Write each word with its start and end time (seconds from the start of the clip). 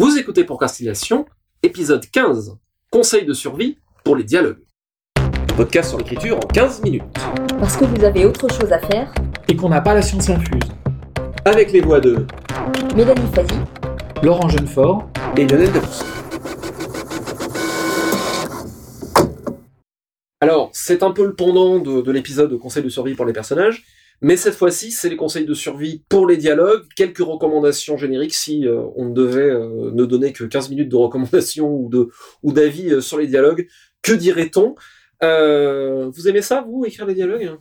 Vous 0.00 0.16
écoutez 0.16 0.44
Procrastination, 0.44 1.26
épisode 1.60 2.08
15, 2.08 2.56
Conseil 2.88 3.26
de 3.26 3.32
survie 3.32 3.78
pour 4.04 4.14
les 4.14 4.22
dialogues. 4.22 4.62
Podcast 5.56 5.88
sur 5.88 5.98
l'écriture 5.98 6.36
en 6.36 6.46
15 6.46 6.84
minutes. 6.84 7.02
Parce 7.58 7.76
que 7.76 7.84
vous 7.84 8.04
avez 8.04 8.24
autre 8.24 8.48
chose 8.48 8.70
à 8.70 8.78
faire, 8.78 9.12
et 9.48 9.56
qu'on 9.56 9.68
n'a 9.68 9.80
pas 9.80 9.94
la 9.94 10.02
science 10.02 10.30
infuse. 10.30 10.62
Avec 11.44 11.72
les 11.72 11.80
voix 11.80 11.98
de 11.98 12.24
Mélanie 12.94 13.26
Fazi, 13.34 13.58
Laurent 14.22 14.48
Jeunefort, 14.48 15.10
et 15.36 15.44
Lionel 15.44 15.72
Debrousse. 15.72 16.04
Alors, 20.40 20.70
c'est 20.72 21.02
un 21.02 21.10
peu 21.10 21.26
le 21.26 21.34
pendant 21.34 21.80
de, 21.80 22.02
de 22.02 22.12
l'épisode 22.12 22.56
Conseil 22.56 22.84
de 22.84 22.88
survie 22.88 23.14
pour 23.14 23.26
les 23.26 23.32
personnages, 23.32 23.84
mais 24.20 24.36
cette 24.36 24.54
fois-ci, 24.54 24.90
c'est 24.90 25.08
les 25.08 25.16
conseils 25.16 25.44
de 25.44 25.54
survie 25.54 26.02
pour 26.08 26.26
les 26.26 26.36
dialogues, 26.36 26.84
quelques 26.96 27.18
recommandations 27.18 27.96
génériques 27.96 28.34
si 28.34 28.66
euh, 28.66 28.82
on 28.96 29.06
ne 29.06 29.14
devait 29.14 29.50
euh, 29.50 29.90
ne 29.92 30.04
donner 30.04 30.32
que 30.32 30.44
15 30.44 30.70
minutes 30.70 30.88
de 30.88 30.96
recommandations 30.96 31.72
ou 31.72 31.88
de 31.88 32.08
ou 32.42 32.52
d'avis 32.52 32.92
euh, 32.92 33.00
sur 33.00 33.18
les 33.18 33.26
dialogues. 33.26 33.66
Que 34.02 34.12
dirait-on? 34.12 34.74
Vous 35.20 36.28
aimez 36.28 36.42
ça, 36.42 36.64
vous, 36.66 36.84
écrire 36.84 37.06
les 37.06 37.14
dialogues? 37.14 37.58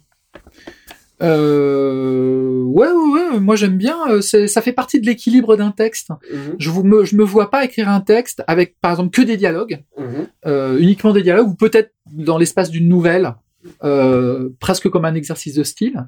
Euh, 1.22 2.62
ouais, 2.64 2.88
ouais, 2.88 3.30
ouais, 3.31 3.39
moi 3.39 3.55
j'aime 3.55 3.78
bien. 3.78 4.22
Ça 4.22 4.62
fait 4.62 4.73
partie 4.73 5.02
de 5.02 5.05
l'équilibre 5.05 5.55
d'un 5.55 5.72
texte. 5.72 6.09
Mhm, 6.31 6.55
Je 6.59 6.70
vous 6.70 6.84
me, 6.84 7.05
je 7.05 7.16
me 7.16 7.23
vois 7.23 7.50
pas 7.50 7.66
écrire 7.66 7.89
un 7.89 8.02
texte 8.02 8.44
avec, 8.48 8.80
par 8.81 8.92
exemple, 8.92 9.09
que 9.09 9.22
des 9.22 9.38
dialogues, 9.38 9.84
mhm, 9.98 10.28
euh, 10.45 10.78
uniquement 10.80 11.14
des 11.14 11.23
dialogues, 11.23 11.50
ou 11.50 11.55
peut-être 11.55 11.92
dans 12.12 12.38
l'espace 12.38 12.70
d'une 12.70 12.88
nouvelle, 12.88 13.36
euh, 13.84 14.50
presque 14.59 14.89
comme 14.89 15.05
un 15.05 15.16
exercice 15.16 15.55
de 15.55 15.64
style. 15.64 16.08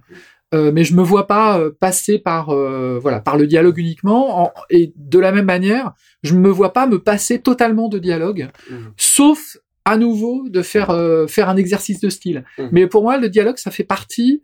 Euh, 0.55 0.71
mais 0.73 0.83
je 0.83 0.95
me 0.95 1.03
vois 1.03 1.27
pas 1.27 1.59
euh, 1.59 1.69
passer 1.79 2.17
par, 2.17 2.49
euh, 2.49 2.97
voilà, 2.99 3.19
par 3.19 3.37
le 3.37 3.45
dialogue 3.45 3.77
uniquement. 3.77 4.45
en- 4.45 4.51
et 4.71 4.93
de 4.95 5.19
la 5.19 5.31
même 5.31 5.45
manière, 5.45 5.93
je 6.23 6.33
me 6.33 6.49
vois 6.49 6.73
pas 6.73 6.87
me 6.87 6.97
passer 6.99 7.39
totalement 7.39 7.87
de 7.87 7.99
dialogue. 7.99 8.49
mhm. 8.71 8.91
sauf 8.97 9.57
à 9.85 9.97
nouveau 9.97 10.49
de 10.49 10.61
faire 10.61 10.89
euh, 10.91 11.25
faire 11.27 11.49
un 11.49 11.55
exercice 11.57 11.99
de 11.99 12.09
style. 12.09 12.43
Mhm. 12.57 12.69
Mais 12.71 12.87
pour 12.87 13.03
moi, 13.03 13.17
le 13.17 13.29
dialogue, 13.29 13.57
ça 13.57 13.71
fait 13.71 13.83
partie, 13.83 14.41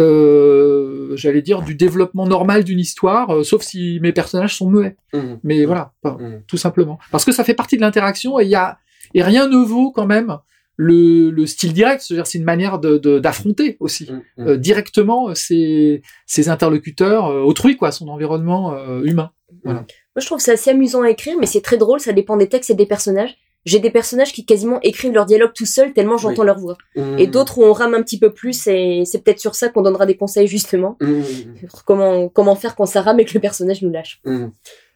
euh, 0.00 1.16
j'allais 1.16 1.42
dire, 1.42 1.62
du 1.62 1.74
développement 1.74 2.26
normal 2.26 2.64
d'une 2.64 2.78
histoire, 2.80 3.44
sauf 3.44 3.62
si 3.62 3.98
mes 4.02 4.12
personnages 4.12 4.56
sont 4.56 4.68
muets. 4.70 4.96
Mhm. 5.14 5.38
Mais 5.44 5.64
voilà, 5.64 5.92
tout 6.46 6.56
simplement. 6.56 6.98
Parce 7.10 7.24
que 7.24 7.32
ça 7.32 7.44
fait 7.44 7.54
partie 7.54 7.76
de 7.76 7.82
l'interaction 7.82 8.38
et 8.40 8.44
il 8.44 8.50
y 8.50 8.54
a 8.54 8.78
et 9.14 9.22
rien 9.22 9.46
ne 9.48 9.56
vaut 9.58 9.90
quand 9.92 10.06
même 10.06 10.38
le, 10.76 11.30
le 11.30 11.46
style 11.46 11.72
direct. 11.72 12.02
C'est-à-dire, 12.02 12.26
c'est 12.26 12.38
une 12.38 12.44
manière 12.44 12.78
de 12.78 12.98
de- 12.98 13.18
d'affronter 13.18 13.76
aussi 13.80 14.08
Mhm. 14.10 14.48
euh, 14.48 14.56
directement 14.56 15.28
euh, 15.30 15.34
ses, 15.34 16.02
ses 16.26 16.48
interlocuteurs, 16.48 17.26
euh, 17.28 17.40
autrui 17.42 17.76
quoi, 17.76 17.92
son 17.92 18.08
environnement 18.08 18.74
euh, 18.74 19.02
humain. 19.04 19.30
Moi, 19.64 19.84
je 20.18 20.26
trouve 20.26 20.40
ça 20.40 20.52
assez 20.52 20.70
amusant 20.70 21.02
à 21.02 21.10
écrire, 21.10 21.36
mais 21.38 21.46
c'est 21.46 21.60
très 21.60 21.76
drôle, 21.76 22.00
ça 22.00 22.12
dépend 22.12 22.36
des 22.36 22.48
textes 22.48 22.70
et 22.70 22.74
des 22.74 22.86
personnages. 22.86 23.36
J'ai 23.64 23.78
des 23.78 23.90
personnages 23.90 24.32
qui 24.32 24.44
quasiment 24.44 24.80
écrivent 24.82 25.12
leur 25.12 25.24
dialogue 25.24 25.52
tout 25.54 25.66
seuls 25.66 25.92
tellement 25.92 26.16
j'entends 26.16 26.42
leur 26.42 26.58
voix. 26.58 26.76
Et 26.96 27.28
d'autres 27.28 27.58
où 27.58 27.62
on 27.62 27.72
rame 27.72 27.94
un 27.94 28.02
petit 28.02 28.18
peu 28.18 28.32
plus 28.32 28.66
et 28.66 29.04
c'est 29.04 29.22
peut-être 29.22 29.38
sur 29.38 29.54
ça 29.54 29.68
qu'on 29.68 29.82
donnera 29.82 30.04
des 30.04 30.16
conseils 30.16 30.48
justement. 30.48 30.98
Sur 31.60 31.84
comment, 31.84 32.28
comment 32.28 32.56
faire 32.56 32.74
quand 32.74 32.86
ça 32.86 33.02
rame 33.02 33.20
et 33.20 33.24
que 33.24 33.34
le 33.34 33.40
personnage 33.40 33.80
nous 33.82 33.90
lâche. 33.90 34.20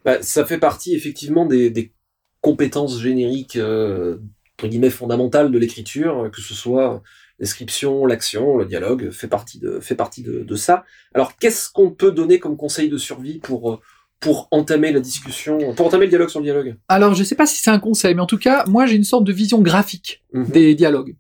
Bah, 0.05 0.21
ça 0.21 0.45
fait 0.45 0.59
partie 0.59 0.95
effectivement 0.97 1.47
des, 1.47 1.71
des 1.71 1.93
compétences 2.41 3.01
génériques 3.01 3.55
euh, 3.57 4.17
entre 4.59 4.69
guillemets 4.69 4.91
fondamentales 4.91 5.51
de 5.51 5.59
l'écriture, 5.59 6.31
que 6.33 6.41
ce 6.41 6.55
soit 6.55 7.03
l'escription, 7.39 8.07
l'action, 8.07 8.57
le 8.57 8.65
dialogue, 8.65 9.11
fait 9.11 9.29
partie 9.29 9.59
de 9.59 9.81
fait 9.81 9.95
partie 9.95 10.23
de, 10.23 10.43
de 10.43 10.55
ça. 10.57 10.85
Alors 11.15 11.37
qu'est-ce 11.37 11.71
qu'on 11.71 11.91
peut 11.91 12.11
donner 12.11 12.39
comme 12.39 12.57
conseil 12.57 12.89
de 12.89 12.97
survie 12.97 13.39
pour 13.39 13.73
euh, 13.73 13.81
pour 14.19 14.49
entamer 14.51 14.93
la 14.93 15.01
discussion, 15.01 15.75
pour 15.75 15.87
entamer 15.87 16.07
le 16.07 16.11
dialogue 16.11 16.31
sur 16.31 16.41
le 16.41 16.45
dialogue? 16.45 16.77
Alors, 16.89 17.13
je 17.15 17.23
sais 17.23 17.35
pas 17.35 17.45
si 17.45 17.61
c'est 17.63 17.71
un 17.71 17.79
conseil, 17.79 18.15
mais 18.15 18.23
en 18.23 18.27
tout 18.27 18.39
cas, 18.39 18.65
moi, 18.67 18.87
j'ai 18.87 18.97
une 18.97 19.05
sorte 19.05 19.25
de 19.25 19.33
vision 19.33 19.61
graphique 19.61 20.23
Mhm. 20.33 20.47
des 20.47 20.75
dialogues, 20.75 21.15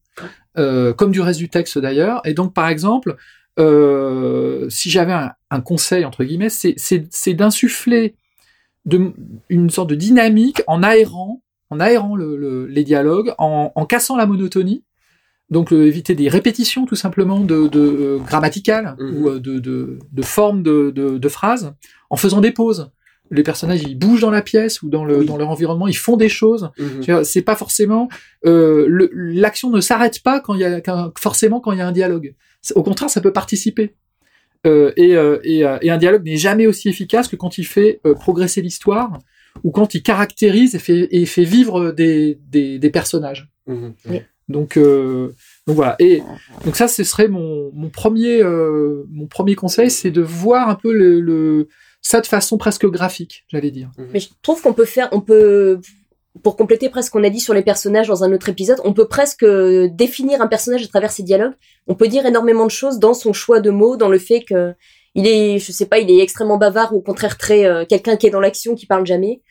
euh, 0.56 0.94
comme 0.94 1.10
du 1.10 1.20
reste 1.20 1.38
du 1.38 1.50
texte 1.50 1.76
d'ailleurs. 1.78 2.22
Et 2.24 2.32
donc, 2.32 2.54
par 2.54 2.68
exemple, 2.68 3.16
euh, 3.58 4.66
si 4.70 4.88
j'avais 4.88 5.12
un, 5.12 5.32
un 5.50 5.60
conseil 5.60 6.06
entre 6.06 6.24
guillemets, 6.24 6.48
c'est 6.48 7.34
d'insuffler 7.34 8.14
de 8.86 9.12
une 9.50 9.68
sorte 9.68 9.90
de 9.90 9.94
dynamique 9.94 10.62
en 10.66 10.82
aérant, 10.82 11.42
en 11.70 11.80
aérant 11.80 12.16
le, 12.16 12.36
le- 12.36 12.66
les 12.66 12.84
dialogues, 12.84 13.34
en, 13.38 13.72
en 13.74 13.86
cassant 13.86 14.16
la 14.16 14.26
monotonie. 14.26 14.84
Donc 15.48 15.72
euh, 15.72 15.86
éviter 15.86 16.14
des 16.16 16.28
répétitions 16.28 16.86
tout 16.86 16.96
simplement 16.96 17.38
de, 17.40 17.68
de 17.68 17.78
euh, 17.80 18.18
grammaticales 18.18 18.96
Mhm. 18.98 19.14
ou 19.22 19.28
euh, 19.28 19.38
de, 19.38 19.58
de, 19.60 19.98
de 20.10 20.22
formes 20.22 20.62
de, 20.64 20.90
de, 20.90 21.18
de 21.18 21.28
phrases, 21.28 21.72
en 22.10 22.16
faisant 22.16 22.40
des 22.40 22.50
pauses. 22.50 22.90
Les 23.30 23.42
personnages 23.44 23.82
ils 23.82 23.96
bougent 23.98 24.20
dans 24.20 24.30
la 24.30 24.42
pièce 24.42 24.82
ou 24.82 24.88
dans 24.88 25.04
le 25.04 25.18
Oui. 25.18 25.26
dans 25.26 25.36
leur 25.36 25.48
environnement, 25.50 25.86
ils 25.88 25.96
font 25.96 26.16
des 26.16 26.28
choses. 26.28 26.70
Mhm. 26.78 27.22
C'est 27.24 27.42
pas 27.42 27.54
forcément 27.56 28.08
euh, 28.44 29.08
l'action 29.12 29.70
ne 29.70 29.80
s'arrête 29.80 30.20
pas 30.22 30.40
quand 30.40 30.54
il 30.54 30.60
y 30.60 30.64
a 30.64 30.80
quand- 30.80 31.12
forcément 31.18 31.60
quand 31.60 31.72
il 31.72 31.78
y 31.78 31.80
a 31.82 31.86
un 31.86 31.92
dialogue. 31.92 32.34
Au 32.74 32.82
contraire, 32.82 33.10
ça 33.10 33.20
peut 33.20 33.32
participer. 33.32 33.94
Euh, 34.66 34.92
et, 34.96 35.16
euh, 35.16 35.38
et, 35.44 35.64
euh, 35.64 35.78
et 35.80 35.90
un 35.90 35.96
dialogue 35.98 36.24
n'est 36.24 36.36
jamais 36.36 36.66
aussi 36.66 36.88
efficace 36.88 37.28
que 37.28 37.36
quand 37.36 37.56
il 37.58 37.64
fait 37.64 38.00
progresser 38.14 38.62
l'histoire 38.62 39.18
ou 39.64 39.70
quand 39.70 39.94
il 39.94 40.02
caractérise 40.02 40.74
et 40.74 40.78
fait, 40.78 41.08
et 41.10 41.26
fait 41.26 41.44
vivre 41.44 41.92
des, 41.92 42.38
des, 42.48 42.78
des 42.78 42.90
personnages. 42.90 43.48
Donc, 44.48 44.76
euh, 44.76 45.34
donc 45.66 45.76
voilà. 45.76 45.96
Et 45.98 46.22
donc 46.64 46.76
ça, 46.76 46.86
ce 46.86 47.02
serait 47.02 47.28
mon, 47.28 47.70
mon 47.74 47.88
premier 47.88 48.42
euh, 48.42 49.02
mon 49.10 49.26
premier 49.26 49.56
conseil, 49.56 49.90
c'est 49.90 50.12
de 50.12 50.22
voir 50.22 50.68
un 50.68 50.76
peu 50.76 50.92
le, 50.92 51.20
le 51.20 51.68
ça 52.00 52.20
de 52.20 52.26
façon 52.26 52.56
presque 52.56 52.86
graphique, 52.86 53.44
j'allais 53.48 53.72
dire. 53.72 53.90
Mais 54.12 54.20
je 54.20 54.28
trouve 54.42 54.62
qu'on 54.62 54.72
peut 54.72 54.84
faire, 54.84 55.08
on 55.10 55.20
peut, 55.20 55.80
pour 56.44 56.56
compléter 56.56 56.88
presque 56.88 57.08
ce 57.08 57.10
qu'on 57.10 57.24
a 57.24 57.30
dit 57.30 57.40
sur 57.40 57.54
les 57.54 57.62
personnages 57.62 58.06
dans 58.06 58.22
un 58.22 58.32
autre 58.32 58.48
épisode, 58.48 58.80
on 58.84 58.92
peut 58.92 59.08
presque 59.08 59.42
euh, 59.42 59.88
définir 59.92 60.40
un 60.40 60.46
personnage 60.46 60.84
à 60.84 60.86
travers 60.86 61.10
ses 61.10 61.24
dialogues. 61.24 61.54
On 61.88 61.96
peut 61.96 62.06
dire 62.06 62.24
énormément 62.24 62.66
de 62.66 62.70
choses 62.70 63.00
dans 63.00 63.14
son 63.14 63.32
choix 63.32 63.58
de 63.58 63.70
mots, 63.70 63.96
dans 63.96 64.08
le 64.08 64.18
fait 64.18 64.42
que 64.42 64.74
il 65.16 65.26
est, 65.26 65.58
je 65.58 65.72
sais 65.72 65.86
pas, 65.86 65.98
il 65.98 66.08
est 66.10 66.22
extrêmement 66.22 66.58
bavard 66.58 66.92
ou 66.94 66.98
au 66.98 67.02
contraire 67.02 67.36
très 67.36 67.64
euh, 67.66 67.84
quelqu'un 67.84 68.16
qui 68.16 68.26
est 68.28 68.30
dans 68.30 68.40
l'action, 68.40 68.74
qui 68.76 68.86
parle 68.86 69.04
jamais. 69.06 69.42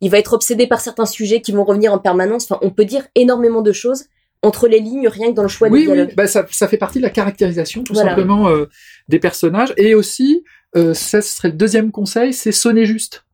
Il 0.00 0.10
va 0.10 0.18
être 0.18 0.32
obsédé 0.34 0.66
par 0.66 0.80
certains 0.80 1.06
sujets 1.06 1.40
qui 1.40 1.50
vont 1.52 1.64
revenir 1.64 1.92
en 1.92 1.98
permanence. 1.98 2.44
Enfin, 2.44 2.58
on 2.62 2.70
peut 2.70 2.84
dire 2.84 3.06
énormément 3.14 3.62
de 3.62 3.72
choses 3.72 4.04
entre 4.42 4.68
les 4.68 4.78
lignes, 4.80 5.08
rien 5.08 5.30
que 5.30 5.34
dans 5.34 5.42
le 5.42 5.48
choix 5.48 5.68
oui, 5.68 5.80
des 5.80 5.86
dialogues. 5.86 6.08
oui, 6.10 6.14
bah 6.14 6.26
ça, 6.26 6.44
ça 6.50 6.68
fait 6.68 6.76
partie 6.76 6.98
de 6.98 7.04
la 7.04 7.10
caractérisation 7.10 7.82
tout 7.82 7.94
Voilà. 7.94 8.10
simplement 8.10 8.48
euh, 8.50 8.66
des 9.08 9.18
personnages. 9.18 9.72
Et 9.78 9.94
aussi, 9.94 10.44
euh, 10.76 10.92
ça 10.94 11.22
ce 11.22 11.34
serait 11.36 11.48
le 11.48 11.54
deuxième 11.54 11.90
conseil, 11.90 12.32
c'est 12.34 12.52
sonner 12.52 12.84
juste. 12.84 13.24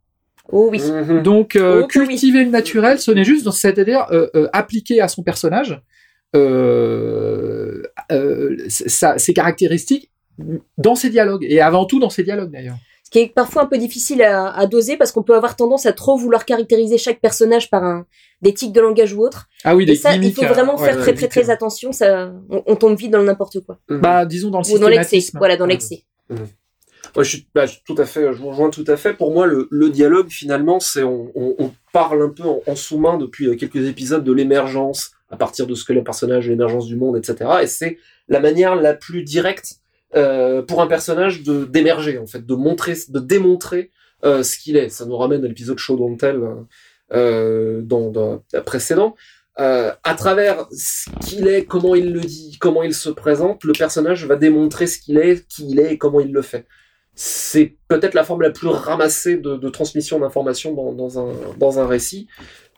Oh 0.52 0.68
oui. 0.70 0.80
Mhm. 0.80 1.22
Donc 1.22 1.56
euh, 1.56 1.80
Oh 1.82 1.86
oui. 1.86 1.88
cultiver 2.06 2.44
le 2.44 2.50
naturel, 2.50 2.98
sonner 3.00 3.24
juste, 3.24 3.44
donc, 3.44 3.54
c'est-à-dire 3.54 4.06
euh, 4.12 4.28
euh, 4.36 4.48
appliquer 4.52 5.00
à 5.00 5.08
son 5.08 5.22
personnage 5.24 5.80
euh, 6.36 7.82
euh, 8.12 8.56
sa- 8.68 9.18
ses 9.18 9.32
caractéristiques 9.34 10.10
dans 10.78 10.94
ses 10.94 11.10
dialogues 11.10 11.44
et 11.48 11.60
avant 11.60 11.84
tout 11.84 11.98
dans 12.00 12.10
ses 12.10 12.22
dialogues 12.22 12.50
d'ailleurs. 12.50 12.76
Ce 13.04 13.10
qui 13.10 13.18
est 13.24 13.34
parfois 13.34 13.62
un 13.62 13.66
peu 13.66 13.76
difficile 13.76 14.22
à, 14.22 14.50
à 14.52 14.66
doser 14.66 14.96
parce 14.96 15.10
qu'on 15.10 15.24
peut 15.24 15.34
avoir 15.34 15.56
tendance 15.56 15.84
à 15.84 15.92
trop 15.92 16.16
vouloir 16.16 16.44
caractériser 16.44 16.96
chaque 16.96 17.20
personnage 17.20 17.68
par 17.68 17.82
un 17.82 18.06
des 18.40 18.54
tics 18.54 18.72
de 18.72 18.80
langage 18.80 19.12
ou 19.14 19.20
autre. 19.22 19.48
Ah 19.64 19.74
oui, 19.74 19.82
Et 19.82 19.86
des 19.86 19.94
ça, 19.96 20.14
il 20.14 20.32
faut 20.32 20.44
euh, 20.44 20.46
vraiment 20.46 20.76
ouais, 20.78 20.86
faire 20.86 20.94
ouais, 20.96 21.02
très 21.02 21.14
très 21.14 21.26
très 21.28 21.50
attention. 21.50 21.90
Ça, 21.90 22.32
on, 22.48 22.62
on 22.66 22.76
tombe 22.76 22.96
vite 22.96 23.10
dans 23.10 23.18
le 23.18 23.24
n'importe 23.24 23.60
quoi. 23.66 23.78
Mhm. 23.88 24.00
Bah 24.00 24.24
disons 24.26 24.50
dans 24.50 24.60
le 24.60 24.72
Ou 24.74 24.78
dans 24.78 24.88
l'excès. 24.88 25.18
Voilà, 25.34 25.56
dans 25.56 25.66
l'excès. 25.66 26.04
Ouais, 27.16 27.24
je 27.24 27.28
suis 27.30 27.48
bah, 27.54 27.66
je- 27.66 27.78
tout 27.84 27.96
à 27.98 28.04
fait, 28.04 28.32
je 28.32 28.38
vous 28.38 28.50
rejoins 28.50 28.70
tout 28.70 28.84
à 28.86 28.96
fait. 28.96 29.14
Pour 29.14 29.32
moi, 29.32 29.46
le, 29.46 29.66
le 29.72 29.90
dialogue, 29.90 30.28
finalement, 30.28 30.78
c'est 30.78 31.02
on, 31.02 31.32
on, 31.34 31.56
on 31.58 31.72
parle 31.92 32.22
un 32.22 32.28
peu 32.28 32.44
en, 32.44 32.60
en 32.66 32.76
sous-main 32.76 33.18
depuis 33.18 33.48
euh, 33.48 33.56
quelques 33.56 33.88
épisodes 33.88 34.22
de 34.22 34.32
l'émergence, 34.32 35.10
à 35.30 35.36
partir 35.36 35.66
de 35.66 35.74
ce 35.74 35.82
que 35.84 35.92
les 35.92 36.02
personnages, 36.02 36.48
l'émergence 36.48 36.86
du 36.86 36.94
monde, 36.94 37.16
etc. 37.16 37.50
Et 37.62 37.66
c'est 37.66 37.98
la 38.28 38.38
manière 38.38 38.76
la 38.76 38.94
plus 38.94 39.24
directe 39.24 39.79
euh, 40.16 40.62
pour 40.62 40.82
un 40.82 40.87
personnage 40.87 41.43
de 41.43 41.65
d'émerger, 41.65 42.19
en 42.19 42.26
fait, 42.26 42.44
de 42.44 42.54
montrer, 42.54 42.94
de 43.09 43.21
démontrer 43.21 43.91
euh, 44.25 44.43
ce 44.43 44.59
qu'il 44.59 44.76
est. 44.76 44.88
Ça 44.88 45.06
nous 45.06 45.16
ramène 45.16 45.44
à 45.44 45.48
l'épisode 45.48 45.78
Show 45.78 45.97
Don't 45.97 46.16
Tell 46.16 46.41
euh, 47.12 47.80
dans, 47.83 48.10
dans 48.10 48.42
précédent. 48.65 49.15
Euh, 49.59 49.92
à 50.04 50.15
travers 50.15 50.66
ce 50.72 51.10
qu'il 51.21 51.47
est, 51.47 51.65
comment 51.65 51.95
il 51.95 52.12
le 52.12 52.21
dit, 52.21 52.57
comment 52.60 52.83
il 52.83 52.95
se 52.95 53.10
présente, 53.10 53.65
le 53.65 53.72
personnage 53.72 54.24
va 54.24 54.36
démontrer 54.36 54.86
ce 54.86 54.98
qu'il 54.98 55.18
est, 55.18 55.47
qui 55.48 55.68
il 55.68 55.80
est 55.80 55.92
et 55.92 55.98
comment 55.98 56.21
il 56.21 56.33
le 56.33 56.41
fait. 56.41 56.66
C'est 57.22 57.76
peut-être 57.88 58.14
la 58.14 58.24
forme 58.24 58.40
la 58.40 58.50
plus 58.50 58.68
ramassée 58.68 59.36
de, 59.36 59.68
transmission 59.68 60.18
d'informations 60.18 60.72
dans, 60.72 61.18
un, 61.18 61.34
dans 61.58 61.78
un 61.78 61.86
récit. 61.86 62.28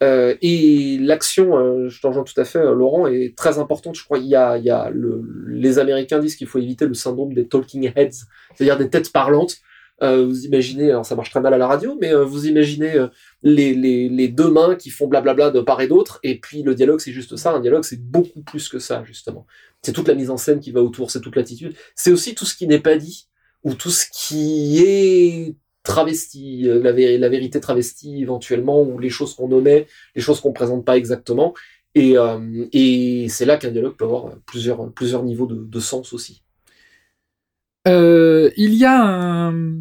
Euh, 0.03 0.35
et 0.43 0.99
l'action, 0.99 1.57
euh, 1.57 1.89
je 1.89 2.01
t'en 2.01 2.09
rejoins 2.09 2.25
tout 2.25 2.41
à 2.41 2.45
fait, 2.45 2.59
euh, 2.59 2.75
Laurent, 2.75 3.07
est 3.07 3.37
très 3.37 3.61
importante. 3.61 3.95
Je 3.95 4.03
crois 4.03 4.19
qu'il 4.19 4.27
y 4.27 4.35
a, 4.35 4.59
il 4.59 4.65
y 4.65 4.71
a 4.71 4.91
le, 4.91 5.23
les 5.47 5.79
Américains 5.79 6.19
disent 6.19 6.35
qu'il 6.35 6.49
faut 6.49 6.59
éviter 6.59 6.87
le 6.87 6.95
syndrome 6.95 7.35
des 7.35 7.47
talking 7.47 7.93
heads, 7.95 8.25
c'est-à-dire 8.57 8.77
des 8.79 8.91
têtes 8.91 9.13
parlantes. 9.13 9.59
Vous 10.01 10.45
imaginez, 10.47 10.91
alors 10.91 11.07
ça 11.07 11.15
marche 11.15 11.31
très 11.31 11.41
mal 11.41 11.55
à 11.55 11.59
la 11.59 11.69
radio, 11.69 11.97
mais 12.01 12.13
vous 12.13 12.49
imaginez 12.49 13.07
les, 13.45 13.73
les 13.73 14.29
deux 14.29 14.51
mains 14.51 14.75
qui 14.75 14.91
font 14.91 15.07
blablabla 15.07 15.51
de 15.51 15.61
part 15.61 15.81
et 15.81 15.87
d'autre, 15.87 16.19
et 16.25 16.41
puis 16.41 16.65
le 16.65 16.75
dialogue 16.75 16.99
c'est 16.99 17.13
juste 17.13 17.37
ça, 17.37 17.53
un 17.53 17.61
dialogue 17.61 17.85
c'est 17.85 18.03
beaucoup 18.03 18.43
plus 18.43 18.69
que 18.69 18.81
ça 18.81 19.05
justement. 19.05 19.47
C'est 19.81 19.93
toute 19.93 20.09
la 20.09 20.15
mise 20.15 20.31
en 20.31 20.37
scène 20.37 20.59
qui 20.59 20.73
va 20.73 20.83
autour, 20.83 21.13
c'est 21.13 21.21
toute 21.21 21.37
l'attitude, 21.37 21.75
c'est 21.95 22.11
aussi 22.11 22.35
tout 22.35 22.45
ce 22.45 22.57
qui 22.57 22.67
n'est 22.67 22.81
pas 22.81 22.97
dit, 22.97 23.29
ou 23.65 23.75
tout 23.75 23.91
ce 23.91 24.07
qui 24.13 24.83
est 24.85 25.55
travestie, 25.83 26.69
euh, 26.69 26.81
la, 26.83 26.93
vé- 26.93 27.19
la 27.19 27.29
vérité 27.29 27.61
travestie 27.61 28.23
éventuellement, 28.23 28.83
ou 28.83 28.99
les 28.99 29.11
choses 29.11 29.35
qu'on 29.35 29.51
omet, 29.53 29.87
les 30.15 30.23
choses 30.23 30.41
qu'on 30.41 30.53
présente 30.53 30.85
pas 30.85 30.97
exactement. 30.97 31.55
Et, 31.95 32.17
euh, 32.17 32.67
et 32.73 33.27
c'est 33.29 33.45
là 33.45 33.57
qu'un 33.57 33.71
dialogue 33.71 33.97
peut 33.97 34.05
avoir 34.05 34.33
plusieurs, 34.47 34.91
plusieurs 34.93 35.23
niveaux 35.25 35.47
de, 35.47 35.57
de 35.57 35.81
sens 35.81 36.13
aussi. 36.13 36.43
Euh, 37.89 38.51
il 38.57 38.75
y 38.75 38.85
a 38.85 39.03
un, 39.03 39.75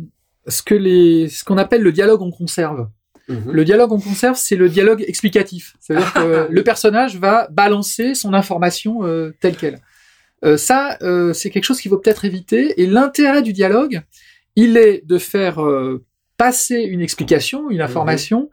ce 0.48 0.63
que 0.63 0.74
les, 0.75 1.30
ce 1.30 1.44
qu'on 1.44 1.57
appelle 1.57 1.81
le 1.81 1.92
dialogue 1.92 2.22
en 2.22 2.31
conserve. 2.31 2.88
Mhm. 3.28 3.51
Le 3.51 3.63
dialogue 3.63 3.92
en 3.94 4.00
conserve, 4.00 4.36
c'est 4.38 4.56
le 4.56 4.69
dialogue 4.69 5.04
explicatif. 5.07 5.75
C'est-à-dire 5.80 6.12
que 6.13 6.48
le 6.51 6.63
personnage 6.63 7.18
va 7.18 7.48
balancer 7.51 8.16
son 8.16 8.33
information 8.33 9.06
euh, 9.06 9.33
telle 9.39 9.56
qu'elle. 9.56 9.80
Euh, 10.43 10.57
ça, 10.57 10.97
euh, 11.01 11.33
c'est 11.33 11.49
quelque 11.49 11.65
chose 11.65 11.79
qu'il 11.79 11.89
faut 11.89 11.97
peut-être 11.99 12.25
éviter. 12.25 12.81
Et 12.81 12.88
l'intérêt 12.88 13.41
du 13.41 13.53
dialogue, 13.53 14.01
il 14.55 14.77
est 14.77 15.05
de 15.05 15.17
faire 15.17 15.63
euh, 15.63 16.03
passer 16.38 16.77
une 16.81 17.01
explication, 17.01 17.69
une 17.69 17.81
information, 17.81 18.49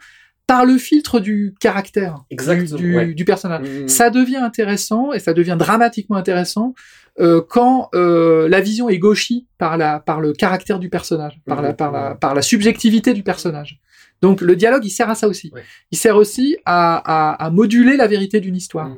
par 0.47 0.65
le 0.65 0.79
filtre 0.79 1.21
du 1.21 1.55
caractère 1.61 2.25
du, 2.31 2.37
du, 2.77 2.97
ouais. 2.97 3.07
du 3.15 3.25
personnage. 3.27 3.69
Mhm. 3.69 3.89
Ça 3.89 4.09
devient 4.11 4.37
intéressant 4.37 5.13
et 5.13 5.19
ça 5.19 5.35
devient 5.35 5.57
dramatiquement 5.59 6.17
intéressant 6.17 6.75
euh, 7.21 7.43
quand 7.47 7.91
euh, 7.95 8.49
la 8.49 8.61
vision 8.61 8.89
est 8.89 8.99
gauchie 8.99 9.47
par 9.59 9.77
la 9.77 10.01
par 10.01 10.21
le 10.21 10.33
caractère 10.33 10.79
du 10.79 10.89
personnage, 10.89 11.39
par 11.47 11.61
la 11.61 11.71
Mhm. 11.71 11.77
par 11.77 11.93
la 11.93 12.15
par 12.15 12.35
la 12.35 12.43
subjectivité 12.43 13.13
du 13.13 13.23
personnage. 13.23 13.79
Donc 14.23 14.41
le 14.41 14.57
dialogue, 14.57 14.85
il 14.85 14.91
sert 14.91 15.11
à 15.11 15.15
ça 15.15 15.29
aussi. 15.29 15.51
Ouais. 15.55 15.63
Il 15.91 15.99
sert 15.99 16.17
aussi 16.17 16.57
à, 16.65 16.97
à, 16.97 17.45
à 17.45 17.51
moduler 17.51 17.97
la 17.97 18.07
vérité 18.07 18.41
d'une 18.41 18.57
histoire. 18.57 18.91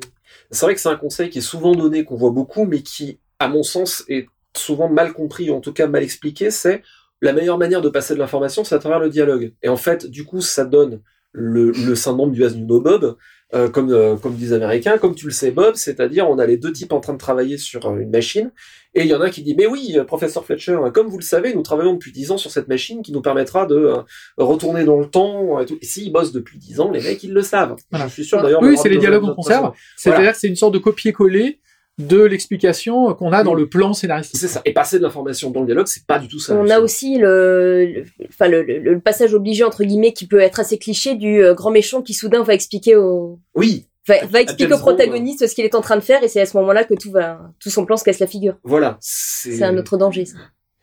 C'est 0.50 0.66
vrai 0.66 0.74
que 0.74 0.80
c'est 0.80 0.88
un 0.88 0.96
conseil 0.96 1.30
qui 1.30 1.38
est 1.38 1.42
souvent 1.42 1.74
donné, 1.74 2.04
qu'on 2.04 2.16
voit 2.16 2.30
beaucoup, 2.30 2.64
mais 2.64 2.82
qui, 2.82 3.20
à 3.38 3.48
mon 3.48 3.62
sens, 3.62 4.04
est 4.08 4.26
souvent 4.56 4.88
mal 4.88 5.12
compris, 5.12 5.50
ou 5.50 5.54
en 5.54 5.60
tout 5.60 5.72
cas 5.72 5.86
mal 5.86 6.02
expliqué, 6.02 6.50
c'est 6.50 6.82
la 7.22 7.32
meilleure 7.32 7.58
manière 7.58 7.82
de 7.82 7.88
passer 7.88 8.14
de 8.14 8.18
l'information, 8.18 8.64
c'est 8.64 8.74
à 8.74 8.78
travers 8.78 8.98
le 8.98 9.10
dialogue. 9.10 9.52
Et 9.62 9.68
en 9.68 9.76
fait, 9.76 10.06
du 10.06 10.24
coup, 10.24 10.40
ça 10.40 10.64
donne 10.64 11.02
le, 11.32 11.94
syndrome 11.94 12.32
du 12.32 12.44
as 12.44 12.50
you 12.50 12.64
know 12.64 12.80
Bob, 12.80 13.16
euh, 13.54 13.68
comme, 13.68 13.90
euh, 13.92 14.16
comme 14.16 14.34
disent 14.34 14.50
les 14.50 14.56
Américains, 14.56 14.98
comme 14.98 15.14
tu 15.14 15.26
le 15.26 15.32
sais 15.32 15.50
Bob, 15.50 15.74
c'est-à-dire 15.74 16.28
on 16.28 16.38
a 16.38 16.46
les 16.46 16.56
deux 16.56 16.72
types 16.72 16.92
en 16.92 17.00
train 17.00 17.12
de 17.12 17.18
travailler 17.18 17.58
sur 17.58 17.86
euh, 17.86 17.98
une 17.98 18.10
machine, 18.10 18.52
et 18.94 19.02
il 19.02 19.06
y 19.06 19.14
en 19.14 19.20
a 19.20 19.26
un 19.26 19.30
qui 19.30 19.42
dit, 19.42 19.54
mais 19.56 19.66
oui, 19.66 19.94
euh, 19.96 20.04
professeur 20.04 20.44
Fletcher, 20.44 20.72
euh, 20.72 20.90
comme 20.90 21.06
vous 21.06 21.18
le 21.18 21.24
savez, 21.24 21.54
nous 21.54 21.62
travaillons 21.62 21.94
depuis 21.94 22.10
dix 22.10 22.32
ans 22.32 22.38
sur 22.38 22.50
cette 22.50 22.66
machine 22.66 23.02
qui 23.02 23.12
nous 23.12 23.22
permettra 23.22 23.66
de 23.66 23.76
euh, 23.76 24.02
retourner 24.36 24.84
dans 24.84 24.98
le 24.98 25.06
temps, 25.06 25.60
et 25.60 25.66
tout. 25.66 25.78
Et 25.80 25.86
s'ils 25.86 26.12
bossent 26.12 26.32
depuis 26.32 26.58
dix 26.58 26.80
ans, 26.80 26.90
les 26.90 27.00
mecs, 27.00 27.22
ils 27.22 27.32
le 27.32 27.42
savent. 27.42 27.76
Voilà. 27.90 28.08
Je 28.08 28.12
suis 28.12 28.24
sûr 28.24 28.42
d'ailleurs. 28.42 28.62
Oui, 28.62 28.76
c'est 28.76 28.88
les 28.88 28.98
dialogues 28.98 29.24
en 29.24 29.34
conserve. 29.34 29.72
C'est-à-dire 29.96 30.34
c'est 30.34 30.48
une 30.48 30.56
sorte 30.56 30.74
de 30.74 30.78
copier-coller 30.78 31.60
de 32.06 32.20
l'explication 32.22 33.14
qu'on 33.14 33.32
a 33.32 33.42
dans 33.42 33.54
le 33.54 33.68
plan 33.68 33.92
scénaristique. 33.92 34.40
C'est 34.40 34.48
ça. 34.48 34.62
Et 34.64 34.72
passer 34.72 34.98
de 34.98 35.02
l'information 35.04 35.50
dans 35.50 35.60
le 35.60 35.66
dialogue, 35.66 35.86
c'est 35.86 36.06
pas 36.06 36.18
du 36.18 36.28
tout 36.28 36.38
ça. 36.38 36.54
On 36.56 36.68
a 36.68 36.80
aussi 36.80 37.18
le, 37.18 38.04
enfin 38.28 38.48
le, 38.48 38.62
le- 38.62 38.78
le 38.78 39.00
passage 39.00 39.34
obligé 39.34 39.64
entre 39.64 39.84
guillemets 39.84 40.12
qui 40.12 40.26
peut 40.26 40.40
être 40.40 40.60
assez 40.60 40.78
cliché 40.78 41.14
du 41.14 41.42
euh, 41.42 41.54
grand 41.54 41.70
méchant 41.70 42.02
qui 42.02 42.14
soudain 42.14 42.42
va 42.42 42.54
expliquer 42.54 42.96
au 42.96 43.38
Oui, 43.54 43.86
va, 44.08 44.16
expliquer 44.40 44.72
au 44.72 44.78
protagoniste 44.78 45.46
ce 45.46 45.54
qu'il 45.54 45.64
est 45.64 45.74
en 45.74 45.80
train 45.82 45.96
de 45.96 46.00
faire 46.02 46.22
et 46.24 46.28
c'est 46.28 46.40
à 46.40 46.46
ce 46.46 46.56
moment-là 46.56 46.84
que 46.84 46.94
tout 46.94 47.10
va 47.12 47.40
tout 47.60 47.70
son 47.70 47.84
plan 47.86 47.96
se 47.96 48.04
casse 48.04 48.18
la 48.18 48.26
figure. 48.26 48.56
voilà. 48.64 48.96
C'est 49.00 49.52
C'est 49.52 49.64
un 49.64 49.76
autre 49.78 49.96
danger. 49.96 50.24
Ça. 50.24 50.36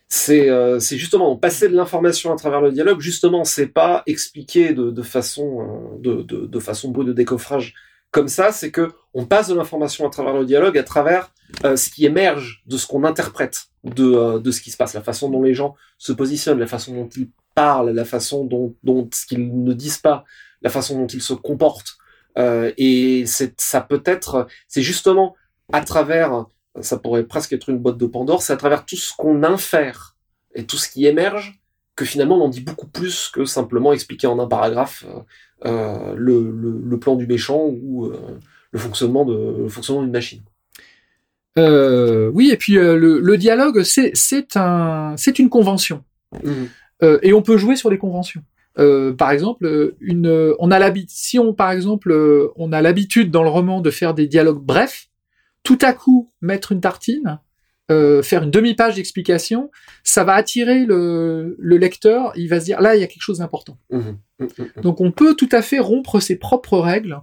C'est 0.09 0.49
euh, 0.49 0.79
c'est 0.79 0.95
justement 0.97 1.35
passer 1.35 1.67
de 1.67 1.75
l'information 1.75 2.31
à 2.31 2.37
travers 2.37 2.61
le 2.61 2.71
dialogue. 2.71 3.01
Justement, 3.01 3.43
c'est 3.43 3.67
pas 3.67 4.03
expliquer 4.07 4.73
de, 4.73 4.89
de 4.89 5.01
façon 5.01 5.59
euh, 5.59 5.97
de, 5.99 6.21
de, 6.23 6.45
de 6.45 6.59
façon 6.59 6.91
brute 6.91 7.07
de 7.09 7.13
décoffrage 7.13 7.73
comme 8.11 8.27
ça. 8.27 8.51
C'est 8.51 8.71
que 8.71 8.91
on 9.13 9.25
passe 9.25 9.47
de 9.47 9.55
l'information 9.55 10.05
à 10.07 10.09
travers 10.09 10.33
le 10.33 10.45
dialogue, 10.45 10.77
à 10.77 10.83
travers 10.83 11.31
euh, 11.63 11.75
ce 11.75 11.89
qui 11.89 12.05
émerge 12.05 12.63
de 12.65 12.77
ce 12.77 12.85
qu'on 12.87 13.03
interprète 13.03 13.67
de 13.83 14.03
euh, 14.03 14.39
de 14.39 14.51
ce 14.51 14.61
qui 14.61 14.71
se 14.71 14.77
passe, 14.77 14.93
la 14.93 15.01
façon 15.01 15.29
dont 15.29 15.41
les 15.41 15.53
gens 15.53 15.75
se 15.97 16.11
positionnent, 16.11 16.59
la 16.59 16.67
façon 16.67 16.93
dont 16.93 17.09
ils 17.15 17.29
parlent, 17.55 17.91
la 17.91 18.05
façon 18.05 18.45
dont 18.45 19.09
ce 19.13 19.25
qu'ils 19.25 19.63
ne 19.63 19.73
disent 19.73 19.97
pas, 19.97 20.25
la 20.61 20.69
façon 20.69 20.99
dont 20.99 21.07
ils 21.07 21.21
se 21.21 21.33
comportent. 21.33 21.97
Euh, 22.37 22.71
et 22.77 23.25
ça 23.25 23.81
peut 23.81 24.03
être 24.05 24.47
c'est 24.67 24.83
justement 24.83 25.35
à 25.73 25.81
travers 25.81 26.45
ça 26.81 26.97
pourrait 26.97 27.23
presque 27.23 27.53
être 27.53 27.69
une 27.69 27.79
boîte 27.79 27.97
de 27.97 28.05
Pandore, 28.05 28.43
c'est 28.43 28.53
à 28.53 28.57
travers 28.57 28.85
tout 28.85 28.97
ce 28.97 29.11
qu'on 29.15 29.41
infère 29.43 30.15
et 30.53 30.65
tout 30.65 30.77
ce 30.77 30.89
qui 30.89 31.07
émerge 31.07 31.59
que 31.95 32.05
finalement 32.05 32.37
on 32.37 32.45
en 32.45 32.49
dit 32.49 32.61
beaucoup 32.61 32.85
plus 32.85 33.29
que 33.29 33.45
simplement 33.45 33.91
expliquer 33.91 34.27
en 34.27 34.37
un 34.37 34.45
paragraphe 34.45 35.03
le, 35.63 36.15
le, 36.15 36.81
le 36.83 36.99
plan 36.99 37.15
du 37.15 37.27
méchant 37.27 37.65
ou 37.65 38.05
euh, 38.05 38.39
le 38.71 38.79
fonctionnement 38.79 39.25
de 39.25 39.63
le 39.63 39.69
fonctionnement 39.69 40.03
d'une 40.03 40.11
machine. 40.11 40.41
Euh, 41.57 42.29
oui, 42.33 42.51
et 42.51 42.57
puis 42.57 42.77
euh, 42.77 42.95
le, 42.95 43.19
le 43.19 43.37
dialogue, 43.37 43.81
c'est 43.83 44.55
un 44.55 45.15
c'est 45.17 45.39
une 45.39 45.49
convention. 45.49 46.03
Euh, 47.03 47.19
et 47.21 47.33
on 47.33 47.41
peut 47.41 47.57
jouer 47.57 47.75
sur 47.75 47.89
les 47.89 47.97
conventions. 47.97 48.43
Euh, 48.79 49.13
par 49.13 49.31
exemple, 49.31 49.65
euh, 49.65 49.95
une, 50.01 50.27
euh, 50.27 50.53
on 50.59 50.69
a 50.69 50.77
l'habitude, 50.77 51.09
si 51.09 51.39
on, 51.39 51.53
par 51.53 51.71
exemple, 51.71 52.11
euh, 52.11 52.49
on 52.57 52.71
a 52.71 52.81
l'habitude 52.81 53.31
dans 53.31 53.41
le 53.41 53.49
roman 53.49 53.81
de 53.81 53.89
faire 53.89 54.13
des 54.13 54.27
dialogues 54.27 54.63
brefs, 54.63 55.09
tout 55.63 55.79
à 55.81 55.93
coup 55.93 56.31
mettre 56.41 56.73
une 56.73 56.81
tartine, 56.81 57.39
euh, 57.91 58.21
faire 58.21 58.43
une 58.43 58.51
demi-page 58.51 58.95
d'explication, 58.95 59.71
ça 60.03 60.23
va 60.23 60.33
attirer 60.33 60.85
le, 60.85 61.55
le 61.59 61.77
lecteur. 61.77 62.33
Il 62.35 62.49
va 62.49 62.59
se 62.59 62.65
dire 62.65 62.81
là, 62.81 62.95
il 62.95 62.99
y 63.01 63.03
a 63.03 63.07
quelque 63.07 63.21
chose 63.23 63.39
d'important. 63.39 63.77
Mhm. 63.91 64.17
Mhm. 64.39 64.47
Mhm. 64.59 64.81
Donc 64.83 65.01
on 65.01 65.11
peut 65.11 65.35
tout 65.35 65.49
à 65.51 65.61
fait 65.61 65.79
rompre 65.79 66.19
ses 66.19 66.35
propres 66.37 66.79
règles 66.79 67.19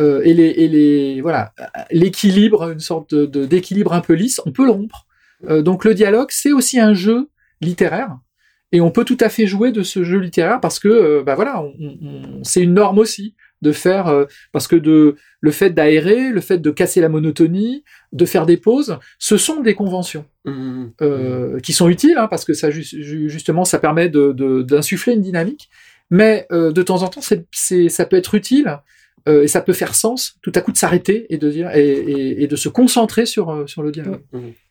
euh, 0.00 0.20
et 0.24 0.34
les, 0.34 0.46
et 0.48 0.68
les 0.68 1.20
voilà 1.20 1.52
l'équilibre, 1.90 2.70
une 2.72 2.80
sorte 2.80 3.14
de- 3.14 3.46
d'équilibre 3.46 3.92
un 3.92 4.00
peu 4.00 4.14
lisse, 4.14 4.40
on 4.46 4.52
peut 4.52 4.64
le 4.64 4.70
rompre. 4.70 5.06
Euh, 5.48 5.62
donc 5.62 5.84
le 5.84 5.94
dialogue, 5.94 6.28
c'est 6.30 6.52
aussi 6.52 6.78
un 6.80 6.94
jeu 6.94 7.28
littéraire 7.60 8.16
et 8.72 8.80
on 8.80 8.90
peut 8.90 9.04
tout 9.04 9.18
à 9.20 9.28
fait 9.28 9.46
jouer 9.46 9.70
de 9.72 9.82
ce 9.82 10.02
jeu 10.04 10.18
littéraire 10.18 10.60
parce 10.60 10.78
que 10.78 10.88
euh, 10.88 11.22
bah 11.24 11.34
voilà, 11.34 11.62
on- 11.62 11.74
on- 11.80 12.44
c'est 12.44 12.62
une 12.62 12.74
norme 12.74 12.98
aussi 12.98 13.34
de 13.62 13.72
faire 13.72 14.08
euh, 14.08 14.24
parce 14.52 14.66
que 14.68 14.76
de 14.76 15.16
le 15.40 15.50
fait 15.50 15.70
d'aérer, 15.70 16.30
le 16.30 16.40
fait 16.40 16.58
de 16.58 16.70
casser 16.70 17.00
la 17.00 17.08
monotonie, 17.08 17.84
de 18.12 18.24
faire 18.26 18.44
des 18.44 18.56
pauses, 18.58 18.98
ce 19.18 19.36
sont 19.36 19.60
des 19.60 19.74
conventions 19.74 20.24
Mhm. 20.44 20.92
euh, 21.02 21.60
qui 21.60 21.72
sont 21.72 21.88
utiles 21.88 22.18
hein, 22.18 22.26
parce 22.28 22.44
que 22.44 22.52
ça 22.52 22.70
ju- 22.70 22.82
ju- 22.82 23.28
justement 23.30 23.64
ça 23.64 23.78
permet 23.78 24.08
de- 24.08 24.32
de- 24.32 24.62
d'insuffler 24.62 25.14
une 25.14 25.22
dynamique 25.22 25.70
mais 26.10 26.46
euh, 26.52 26.72
de 26.72 26.82
temps 26.82 27.02
en 27.04 27.08
temps 27.08 27.20
c'est, 27.22 27.46
c'est, 27.52 27.88
ça 27.88 28.04
peut 28.04 28.16
être 28.16 28.34
utile 28.34 28.80
euh, 29.28 29.44
et 29.44 29.46
ça 29.48 29.60
peut 29.60 29.72
faire 29.72 29.94
sens 29.94 30.34
tout 30.42 30.50
à 30.56 30.60
coup 30.60 30.72
de 30.72 30.76
s'arrêter 30.76 31.26
et 31.32 31.38
de 31.38 31.48
dire 31.48 31.70
et, 31.76 31.88
et- 31.92 32.42
et 32.42 32.46
de 32.48 32.56
se 32.56 32.68
concentrer 32.68 33.24
sur 33.24 33.50
euh, 33.50 33.66
sur 33.68 33.82
le 33.84 33.92
dialogue 33.92 34.20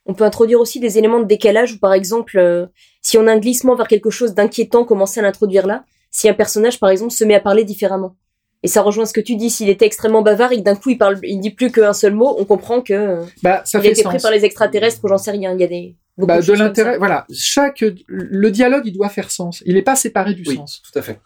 On 0.04 0.12
peut 0.14 0.24
introduire 0.24 0.60
aussi 0.60 0.78
des 0.78 0.98
éléments 0.98 1.20
de 1.20 1.24
décalage 1.24 1.72
où 1.72 1.78
par 1.78 1.94
exemple 1.94 2.36
euh, 2.38 2.66
si 3.00 3.16
on 3.16 3.26
a 3.26 3.32
un 3.32 3.38
glissement 3.38 3.74
vers 3.74 3.88
quelque 3.88 4.10
chose 4.10 4.34
d'inquiétant, 4.34 4.84
commencer 4.84 5.20
à 5.20 5.22
l'introduire 5.22 5.66
là. 5.66 5.84
Si 6.10 6.28
un 6.28 6.34
personnage 6.34 6.78
par 6.78 6.90
exemple 6.90 7.12
se 7.12 7.24
met 7.24 7.34
à 7.34 7.40
parler 7.40 7.64
différemment. 7.64 8.14
Et 8.62 8.68
ça 8.68 8.82
rejoint 8.82 9.04
ce 9.06 9.12
que 9.12 9.20
tu 9.20 9.34
dis, 9.36 9.50
s'il 9.50 9.68
était 9.68 9.86
extrêmement 9.86 10.22
bavard 10.22 10.52
et 10.52 10.58
que 10.58 10.62
d'un 10.62 10.76
coup 10.76 10.90
il 10.90 10.98
parle, 10.98 11.18
il 11.24 11.40
dit 11.40 11.50
plus 11.50 11.72
qu'un 11.72 11.92
seul 11.92 12.14
mot, 12.14 12.36
on 12.38 12.44
comprend 12.44 12.80
que 12.80 13.18
bah 13.42 13.62
ça 13.64 13.78
il 13.78 13.80
a 13.80 13.82
fait 13.82 13.90
été 13.92 14.02
sens 14.02 14.12
pris 14.12 14.22
par 14.22 14.30
les 14.30 14.44
extraterrestres 14.44 15.00
ou 15.04 15.08
j'en 15.08 15.18
sais 15.18 15.32
rien. 15.32 15.52
Il 15.54 15.60
y 15.60 15.64
a 15.64 15.66
des 15.66 15.96
Bah, 16.18 16.40
de, 16.40 16.52
l'intérêt 16.52 16.98
voilà 16.98 17.26
chaque 17.32 17.84
le 18.06 18.50
dialogue 18.50 18.82
il 18.86 18.92
doit 18.92 19.08
faire 19.08 19.30
sens 19.30 19.62
il 19.66 19.74
n'est 19.74 19.82
pas 19.82 19.96
séparé 19.96 20.34
du 20.34 20.44
Oui, 20.46 20.56
sens 20.56 20.82
tout 20.82 20.96
à 20.98 21.02
fait. 21.02 21.18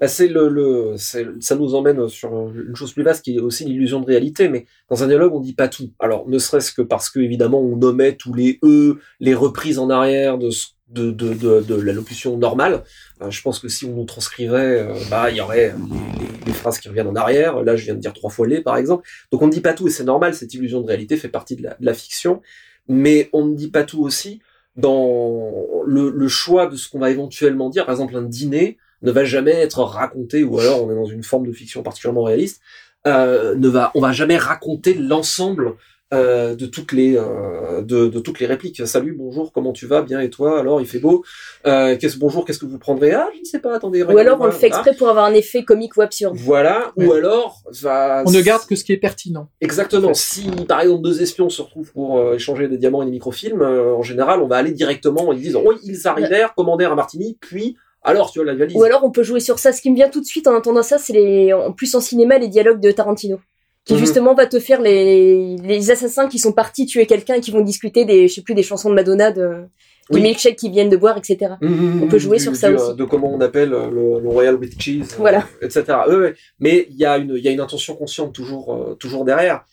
Bah, 0.00 0.06
c'est 0.08 0.28
le, 0.28 0.48
le, 0.48 0.94
ça 0.96 1.56
nous 1.56 1.74
emmène 1.74 2.08
sur 2.08 2.30
une 2.54 2.76
chose 2.76 2.92
plus 2.92 3.02
vaste 3.02 3.24
qui 3.24 3.36
est 3.36 3.40
aussi 3.40 3.64
l'illusion 3.64 4.00
de 4.00 4.06
réalité, 4.06 4.48
mais 4.48 4.64
dans 4.88 5.02
un 5.02 5.08
dialogue 5.08 5.34
on 5.34 5.40
dit 5.40 5.54
pas 5.54 5.68
tout. 5.68 5.90
Alors 5.98 6.28
ne 6.28 6.38
serait-ce 6.38 6.72
que 6.72 6.82
parce 6.82 7.10
que 7.10 7.18
évidemment 7.20 7.60
on 7.60 7.80
omet 7.82 8.14
tous 8.16 8.32
les 8.34 8.58
e, 8.62 8.98
les 9.20 9.34
reprises 9.34 9.78
en 9.78 9.90
arrière 9.90 10.38
de 10.38 10.50
ce- 10.50 10.68
de, 10.94 11.10
de, 11.10 11.34
de, 11.34 11.60
de 11.60 11.74
la 11.74 11.92
locution 11.92 12.36
normale. 12.38 12.82
Euh, 13.22 13.30
je 13.30 13.42
pense 13.42 13.58
que 13.58 13.68
si 13.68 13.84
on 13.84 13.94
nous 13.94 14.04
transcrivait, 14.04 14.80
euh, 14.80 14.94
bah 15.10 15.30
il 15.30 15.36
y 15.36 15.40
aurait 15.40 15.74
les- 15.76 16.46
les 16.46 16.52
phrases 16.52 16.78
qui 16.78 16.88
reviennent 16.88 17.08
en 17.08 17.16
arrière. 17.16 17.62
Là 17.62 17.76
je 17.76 17.84
viens 17.84 17.94
de 17.94 18.00
dire 18.00 18.12
trois 18.12 18.30
fois 18.30 18.46
les 18.46 18.60
par 18.62 18.76
exemple. 18.76 19.06
Donc 19.30 19.42
on 19.42 19.46
ne 19.46 19.52
dit 19.52 19.60
pas 19.60 19.72
tout 19.74 19.86
et 19.88 19.90
c'est 19.90 20.04
normal. 20.04 20.34
Cette 20.34 20.54
illusion 20.54 20.80
de 20.80 20.86
réalité 20.86 21.16
fait 21.16 21.28
partie 21.28 21.56
de 21.56 21.62
la, 21.64 21.70
de 21.80 21.84
la 21.84 21.94
fiction, 21.94 22.40
mais 22.88 23.28
on 23.32 23.44
ne 23.46 23.54
dit 23.54 23.68
pas 23.70 23.84
tout 23.84 24.02
aussi 24.02 24.40
dans 24.76 25.52
le, 25.86 26.10
le 26.10 26.28
choix 26.28 26.66
de 26.66 26.76
ce 26.76 26.88
qu'on 26.88 26.98
va 26.98 27.10
éventuellement 27.10 27.70
dire. 27.70 27.84
Par 27.86 27.94
exemple 27.94 28.16
un 28.16 28.22
dîner 28.22 28.78
ne 29.02 29.10
va 29.10 29.24
jamais 29.24 29.52
être 29.52 29.80
raconté, 29.82 30.44
ou 30.44 30.58
alors 30.58 30.84
on 30.84 30.90
est 30.90 30.94
dans 30.94 31.04
une 31.04 31.22
forme 31.22 31.46
de 31.46 31.52
fiction 31.52 31.82
particulièrement 31.82 32.22
réaliste, 32.24 32.60
euh, 33.06 33.54
ne 33.54 33.68
va, 33.68 33.90
on 33.94 34.00
va 34.00 34.12
jamais 34.12 34.38
raconter 34.38 34.94
l'ensemble 34.94 35.74
euh, 36.14 36.54
de 36.54 36.66
toutes 36.66 36.92
les 36.92 37.16
euh, 37.16 37.82
de, 37.82 38.06
de 38.06 38.20
toutes 38.20 38.40
les 38.40 38.46
répliques. 38.46 38.86
Salut, 38.86 39.14
bonjour, 39.18 39.52
comment 39.52 39.72
tu 39.72 39.86
vas? 39.86 40.02
Bien 40.02 40.20
et 40.20 40.30
toi? 40.30 40.58
Alors 40.58 40.80
il 40.80 40.86
fait 40.86 40.98
beau. 40.98 41.24
Euh, 41.66 41.96
qu'est-ce 41.98 42.18
bonjour, 42.18 42.44
qu'est-ce 42.44 42.58
que 42.58 42.66
vous 42.66 42.78
prendrez? 42.78 43.12
Ah, 43.12 43.28
je 43.34 43.40
ne 43.40 43.44
sais 43.44 43.58
pas. 43.58 43.74
Attendez. 43.74 44.02
Ou 44.02 44.16
alors 44.16 44.40
on 44.40 44.46
le 44.46 44.52
fait 44.52 44.68
exprès 44.68 44.94
pour 44.94 45.08
avoir 45.08 45.24
un 45.24 45.34
effet 45.34 45.64
comique 45.64 45.96
ou 45.96 46.02
absurde. 46.02 46.36
Voilà. 46.36 46.92
Ou 46.96 47.12
alors 47.12 47.60
va. 47.82 48.22
on 48.26 48.30
ne 48.30 48.40
garde 48.40 48.64
que 48.66 48.76
ce 48.76 48.84
qui 48.84 48.92
est 48.92 48.98
pertinent 48.98 49.48
Exactement. 49.60 50.14
Si 50.14 50.48
par 50.68 50.80
exemple 50.80 51.02
deux 51.02 51.22
espions 51.22 51.48
se 51.48 51.62
retrouvent 51.62 51.92
pour 51.92 52.18
euh, 52.18 52.34
échanger 52.34 52.68
des 52.68 52.78
diamants 52.78 53.02
et 53.02 53.06
des 53.06 53.10
microfilms, 53.10 53.62
euh, 53.62 53.94
en 53.94 54.02
général, 54.02 54.40
on 54.40 54.46
va 54.46 54.56
aller 54.56 54.72
directement 54.72 55.28
en 55.28 55.34
disant 55.34 55.62
oui, 55.66 55.76
ils 55.84 56.06
arrivèrent, 56.06 56.54
commandèrent 56.54 56.92
un 56.92 56.96
martini, 56.96 57.36
puis 57.40 57.76
alors 58.02 58.30
tu 58.30 58.38
vois 58.38 58.46
la 58.46 58.54
valise. 58.54 58.76
Ou 58.76 58.84
alors 58.84 59.02
on 59.04 59.10
peut 59.10 59.22
jouer 59.22 59.40
sur 59.40 59.58
ça. 59.58 59.72
Ce 59.72 59.80
qui 59.80 59.90
me 59.90 59.96
vient 59.96 60.08
tout 60.08 60.20
de 60.20 60.26
suite 60.26 60.46
en 60.46 60.54
entendant 60.54 60.82
ça, 60.82 60.98
c'est 60.98 61.14
les, 61.14 61.52
en 61.52 61.72
plus 61.72 61.94
en 61.94 62.00
cinéma, 62.00 62.38
les 62.38 62.48
dialogues 62.48 62.80
de 62.80 62.90
Tarantino. 62.90 63.40
Qui 63.84 63.94
Mhm. 63.94 63.98
justement 63.98 64.34
va 64.34 64.46
te 64.46 64.58
faire 64.58 64.80
les, 64.80 65.56
les 65.56 65.90
assassins 65.90 66.26
qui 66.28 66.38
sont 66.38 66.52
partis 66.52 66.86
tuer 66.86 67.06
quelqu'un 67.06 67.34
et 67.34 67.40
qui 67.40 67.50
vont 67.50 67.60
discuter 67.60 68.04
des, 68.06 68.28
je 68.28 68.34
sais 68.34 68.42
plus, 68.42 68.54
des 68.54 68.62
chansons 68.62 68.88
de 68.88 68.94
Madonna 68.94 69.30
de, 69.30 69.64
du 70.10 70.16
Oui. 70.16 70.22
milkshake 70.22 70.56
qu'ils 70.56 70.72
viennent 70.72 70.88
de 70.88 70.96
boire, 70.96 71.18
etc. 71.18 71.54
On 71.60 72.08
peut 72.08 72.18
jouer 72.18 72.38
Du- 72.38 72.42
sur 72.44 72.56
ça 72.56 72.70
du, 72.70 72.76
aussi. 72.76 72.90
euh, 72.92 72.94
De 72.94 73.04
comment 73.04 73.30
on 73.34 73.40
appelle 73.42 73.74
euh, 73.74 73.90
le, 73.90 74.20
le 74.20 74.28
Royal 74.28 74.54
with 74.54 74.80
Cheese, 74.80 75.02
euh, 75.12 75.16
Voilà. 75.18 75.46
etc. 75.60 75.84
Ouais, 76.08 76.16
ouais. 76.16 76.34
Mais 76.60 76.86
il 76.90 76.96
y, 76.96 77.04
a 77.04 77.18
une- 77.18 77.34
il 77.36 77.42
y 77.44 77.48
a 77.48 77.50
une 77.50 77.60
intention 77.60 77.94
consciente 77.94 78.32
toujours, 78.34 78.72
euh, 78.74 78.94
toujours 78.94 79.24
derrière. 79.26 79.64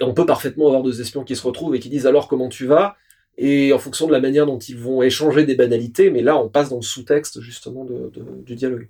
On 0.00 0.14
peut 0.14 0.26
parfaitement 0.26 0.66
avoir 0.68 0.82
deux 0.82 1.00
espions 1.00 1.24
qui 1.24 1.34
se 1.34 1.44
retrouvent 1.46 1.74
et 1.74 1.80
qui 1.80 1.88
disent 1.88 2.06
alors 2.06 2.28
comment 2.28 2.48
tu 2.48 2.66
vas? 2.66 2.94
Et 3.36 3.72
en 3.72 3.78
fonction 3.80 4.06
de 4.06 4.12
la 4.12 4.20
manière 4.20 4.46
dont 4.46 4.58
ils 4.60 4.78
vont 4.78 5.02
échanger 5.02 5.44
des 5.44 5.56
banalités, 5.56 6.08
mais 6.10 6.22
là 6.22 6.36
on 6.38 6.48
passe 6.48 6.68
dans 6.68 6.76
le 6.76 6.82
sous-texte 6.82 7.40
justement 7.40 7.84
de, 7.84 8.12
de- 8.14 8.42
du 8.44 8.54
dialogue. 8.54 8.88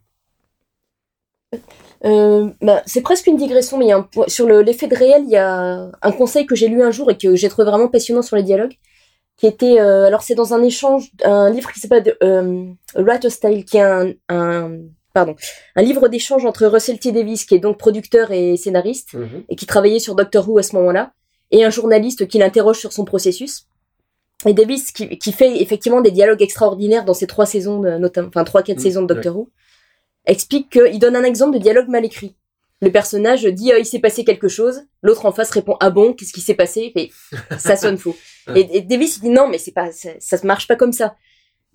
Euh, 2.04 2.50
bah, 2.61 2.82
c'est 2.87 3.00
presque 3.00 3.26
une 3.26 3.37
digression, 3.37 3.78
mais 3.78 3.87
il 3.87 3.88
y 3.88 3.92
a 3.92 3.96
un 3.96 4.02
point- 4.02 4.28
sur 4.28 4.46
le- 4.46 4.61
l'effet 4.62 4.87
de 4.88 4.94
réel, 4.94 5.23
il 5.25 5.30
y 5.30 5.37
a 5.37 5.90
un 6.02 6.12
conseil 6.12 6.44
que 6.46 6.54
j'ai 6.54 6.68
lu 6.68 6.82
un 6.82 6.90
jour 6.90 7.11
et 7.11 7.16
que 7.16 7.34
j'ai 7.34 7.49
trouvé 7.49 7.64
vraiment 7.66 7.88
passionnant 7.88 8.20
sur 8.23 8.37
les 8.37 8.42
dialogues, 8.42 8.75
qui 9.38 9.46
était, 9.46 9.80
euh, 9.80 10.04
alors 10.06 10.23
c'est 10.23 10.34
dans 10.34 10.52
un 10.54 10.62
échange, 10.62 11.11
un 11.25 11.49
livre 11.50 11.73
qui 11.73 11.80
s'appelle 11.80 12.14
euh, 12.23 12.66
Writer's 12.94 13.40
Tale, 13.40 13.64
qui 13.64 13.78
est 13.78 13.80
un, 13.80 14.12
un, 14.28 14.73
pardon, 15.14 15.34
un 15.76 15.82
livre 15.82 16.08
d'échange 16.08 16.44
entre 16.44 16.66
Russell 16.66 16.99
T. 16.99 17.11
Davis, 17.11 17.44
qui 17.46 17.54
est 17.54 17.58
donc 17.58 17.78
producteur 17.78 18.30
et 18.32 18.56
scénariste, 18.58 19.14
et 19.49 19.56
qui 19.56 19.64
travaillait 19.66 19.99
sur 19.99 20.14
Doctor 20.14 20.46
Who 20.49 20.58
à 20.58 20.62
ce 20.62 20.76
moment-là, 20.76 21.12
et 21.50 21.64
un 21.64 21.70
journaliste 21.70 22.28
qui 22.28 22.37
l'interroge 22.38 22.78
sur 22.78 22.92
son 22.92 23.04
processus. 23.06 23.66
Et 24.46 24.52
Davis, 24.52 24.92
qui, 24.92 25.16
qui 25.18 25.32
fait 25.32 25.62
effectivement 25.62 26.02
des 26.02 26.11
dialogues 26.11 26.42
extraordinaires 26.42 27.06
dans 27.06 27.14
ces 27.14 27.26
trois 27.26 27.46
saisons, 27.46 27.80
de, 27.80 27.96
notamment, 27.96 28.28
enfin 28.28 28.44
trois 28.44 28.62
quatre 28.62 28.78
Mm, 28.78 28.82
saisons 28.82 29.02
de 29.02 29.14
Doctor 29.14 29.37
Who, 29.37 29.49
explique 30.26 30.71
qu'il 30.71 30.99
donne 30.99 31.16
un 31.16 31.25
exemple 31.25 31.54
de 31.54 31.62
dialogue 31.62 31.88
mal 31.88 32.04
écrit. 32.04 32.37
Le 32.81 32.90
personnage 32.90 33.45
dit 33.45 33.73
euh, 33.73 33.78
il 33.78 33.87
s'est 33.87 33.99
passé 33.99 34.25
quelque 34.25 34.49
chose, 34.49 34.83
l'autre 35.02 35.26
en 35.26 35.33
face 35.33 35.50
répond 35.50 35.76
ah 35.81 35.90
bon 35.90 36.12
qu'est-ce 36.12 36.33
qui 36.33 36.40
s'est 36.40 36.54
passé? 36.54 36.93
Et 36.97 37.11
ça 37.59 37.76
sonne 37.76 37.97
faux. 37.97 38.16
Et, 38.54 38.76
et 38.76 38.81
Davis 38.83 39.16
il 39.16 39.23
dit 39.23 39.31
non 39.31 39.49
mais 39.49 39.57
c'est 39.57 39.73
pas 39.73 39.90
ça, 39.90 40.11
ça 40.19 40.37
se 40.37 40.47
marche 40.47 40.69
pas 40.69 40.76
comme 40.76 40.93
ça. 40.93 41.16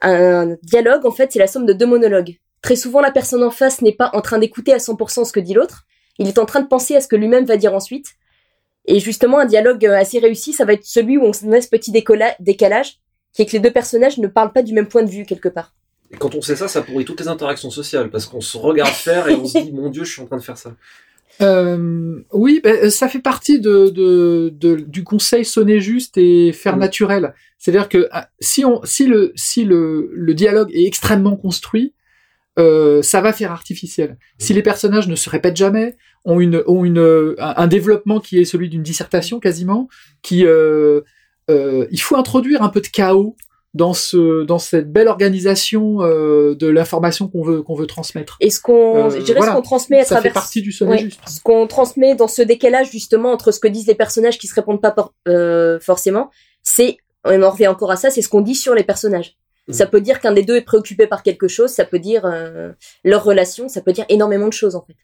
Un 0.01 0.55
dialogue 0.61 1.05
en 1.05 1.11
fait 1.11 1.31
c'est 1.31 1.39
la 1.39 1.47
somme 1.47 1.65
de 1.65 1.73
deux 1.73 1.87
monologues. 1.87 2.37
Très 2.61 2.75
souvent 2.75 2.99
la 2.99 3.11
personne 3.11 3.43
en 3.43 3.49
face 3.49 3.81
n'est 3.81 3.95
pas 3.95 4.11
en 4.13 4.21
train 4.21 4.37
d'écouter 4.37 4.71
à 4.71 4.77
100% 4.77 5.25
ce 5.25 5.31
que 5.31 5.39
dit 5.39 5.55
l'autre, 5.55 5.87
il 6.19 6.27
est 6.27 6.37
en 6.37 6.45
train 6.45 6.59
de 6.59 6.67
penser 6.67 6.95
à 6.95 7.01
ce 7.01 7.07
que 7.07 7.15
lui-même 7.15 7.45
va 7.45 7.57
dire 7.57 7.73
ensuite. 7.73 8.09
Et 8.85 8.99
justement 8.99 9.39
un 9.39 9.45
dialogue 9.45 9.83
euh, 9.85 9.97
assez 9.97 10.19
réussi 10.19 10.53
ça 10.53 10.65
va 10.65 10.73
être 10.73 10.85
celui 10.85 11.17
où 11.17 11.23
on 11.23 11.33
se 11.33 11.45
met 11.45 11.61
ce 11.61 11.69
petit 11.69 11.91
décalage 11.91 12.99
qui 13.33 13.41
est 13.41 13.45
que 13.45 13.53
les 13.53 13.59
deux 13.59 13.71
personnages 13.71 14.19
ne 14.19 14.27
parlent 14.27 14.53
pas 14.53 14.63
du 14.63 14.73
même 14.73 14.87
point 14.87 15.03
de 15.03 15.09
vue 15.09 15.25
quelque 15.25 15.49
part. 15.49 15.73
Et 16.11 16.17
quand 16.17 16.33
on 16.35 16.41
sait 16.41 16.55
ça, 16.55 16.67
ça 16.67 16.81
pourrit 16.81 17.05
toutes 17.05 17.19
les 17.21 17.27
interactions 17.27 17.69
sociales 17.69 18.09
parce 18.09 18.25
qu'on 18.25 18.41
se 18.41 18.57
regarde 18.57 18.91
faire 18.93 19.27
et 19.29 19.35
on 19.35 19.45
se 19.45 19.59
dit 19.59 19.71
mon 19.71 19.89
Dieu, 19.89 20.03
je 20.03 20.11
suis 20.13 20.21
en 20.21 20.25
train 20.25 20.37
de 20.37 20.43
faire 20.43 20.57
ça. 20.57 20.73
Euh, 21.41 22.19
oui, 22.33 22.59
ben, 22.61 22.89
ça 22.89 23.07
fait 23.07 23.21
partie 23.21 23.61
de, 23.61 23.87
de, 23.87 24.49
de- 24.53 24.75
du 24.81 25.05
conseil 25.05 25.45
sonner 25.45 25.79
juste 25.79 26.17
et 26.17 26.51
faire 26.51 26.75
Mm. 26.75 26.79
naturel. 26.79 27.33
C'est-à-dire 27.57 27.87
que 27.87 28.09
ah, 28.11 28.27
si, 28.41 28.65
on, 28.65 28.81
si, 28.83 29.05
le, 29.05 29.31
si 29.35 29.63
le, 29.63 30.09
le 30.13 30.33
dialogue 30.33 30.69
est 30.73 30.83
extrêmement 30.85 31.37
construit, 31.37 31.93
euh, 32.57 33.01
ça 33.01 33.21
va 33.21 33.31
faire 33.31 33.53
artificiel. 33.53 34.17
Si 34.37 34.53
les 34.53 34.61
personnages 34.61 35.07
ne 35.07 35.15
se 35.15 35.29
répètent 35.29 35.55
jamais, 35.55 35.95
ont, 36.25 36.41
une, 36.41 36.61
ont 36.67 36.83
une, 36.83 36.99
un, 37.39 37.53
un 37.55 37.67
développement 37.67 38.19
qui 38.19 38.37
est 38.39 38.43
celui 38.43 38.67
d'une 38.67 38.83
dissertation 38.83 39.39
quasiment, 39.39 39.87
qui 40.21 40.45
euh, 40.45 40.99
euh, 41.49 41.87
il 41.89 42.01
faut 42.01 42.17
introduire 42.17 42.63
un 42.63 42.69
peu 42.69 42.81
de 42.81 42.87
chaos 42.87 43.37
dans 43.75 43.93
ce 43.93 44.43
dans 44.45 44.57
cette 44.57 44.91
belle 44.91 45.07
organisation 45.07 46.01
euh, 46.01 46.55
de 46.55 46.67
l'information 46.67 47.27
qu'on 47.27 47.43
veut 47.43 47.61
qu'on 47.61 47.75
veut 47.75 47.85
transmettre. 47.87 48.37
Et 48.39 48.49
ce 48.49 48.59
qu'on, 48.59 49.05
Euh, 49.05 49.09
je 49.11 49.17
dirais 49.21 49.37
voilà. 49.39 49.51
ce 49.51 49.57
qu'on 49.57 49.61
transmet 49.63 49.99
à 49.99 50.03
Ça 50.03 50.15
travers 50.15 50.23
fait 50.23 50.33
partie 50.33 50.61
du 50.61 50.71
sonner 50.71 50.91
Ouais. 50.93 50.97
juste. 50.99 51.19
ce 51.27 51.39
qu'on 51.41 51.67
transmet 51.67 52.15
dans 52.15 52.27
ce 52.27 52.41
décalage 52.41 52.89
justement 52.91 53.31
entre 53.31 53.51
ce 53.51 53.59
que 53.59 53.67
disent 53.67 53.85
les 53.87 53.95
personnages 53.95 54.37
qui 54.39 54.47
se 54.47 54.55
répondent 54.55 54.81
pas 54.81 54.91
por- 54.91 55.13
euh, 55.27 55.79
forcément, 55.79 56.29
c'est 56.63 56.97
on 57.25 57.41
en 57.43 57.49
revient 57.51 57.67
encore 57.67 57.91
à 57.91 57.95
ça, 57.95 58.09
c'est 58.09 58.21
ce 58.21 58.29
qu'on 58.29 58.41
dit 58.41 58.55
sur 58.55 58.73
les 58.73 58.83
personnages. 58.83 59.35
Mhm. 59.67 59.73
Ça 59.75 59.85
peut 59.85 60.01
dire 60.01 60.19
qu'un 60.19 60.31
des 60.31 60.41
deux 60.43 60.55
est 60.55 60.61
préoccupé 60.65 61.05
par 61.05 61.21
quelque 61.21 61.47
chose, 61.47 61.69
ça 61.69 61.85
peut 61.85 61.99
dire 61.99 62.23
euh, 62.25 62.71
leur 63.03 63.23
relation, 63.23 63.67
ça 63.69 63.81
peut 63.81 63.91
dire 63.93 64.05
énormément 64.09 64.47
de 64.47 64.53
choses 64.53 64.75
en 64.75 64.81
fait. 64.83 64.95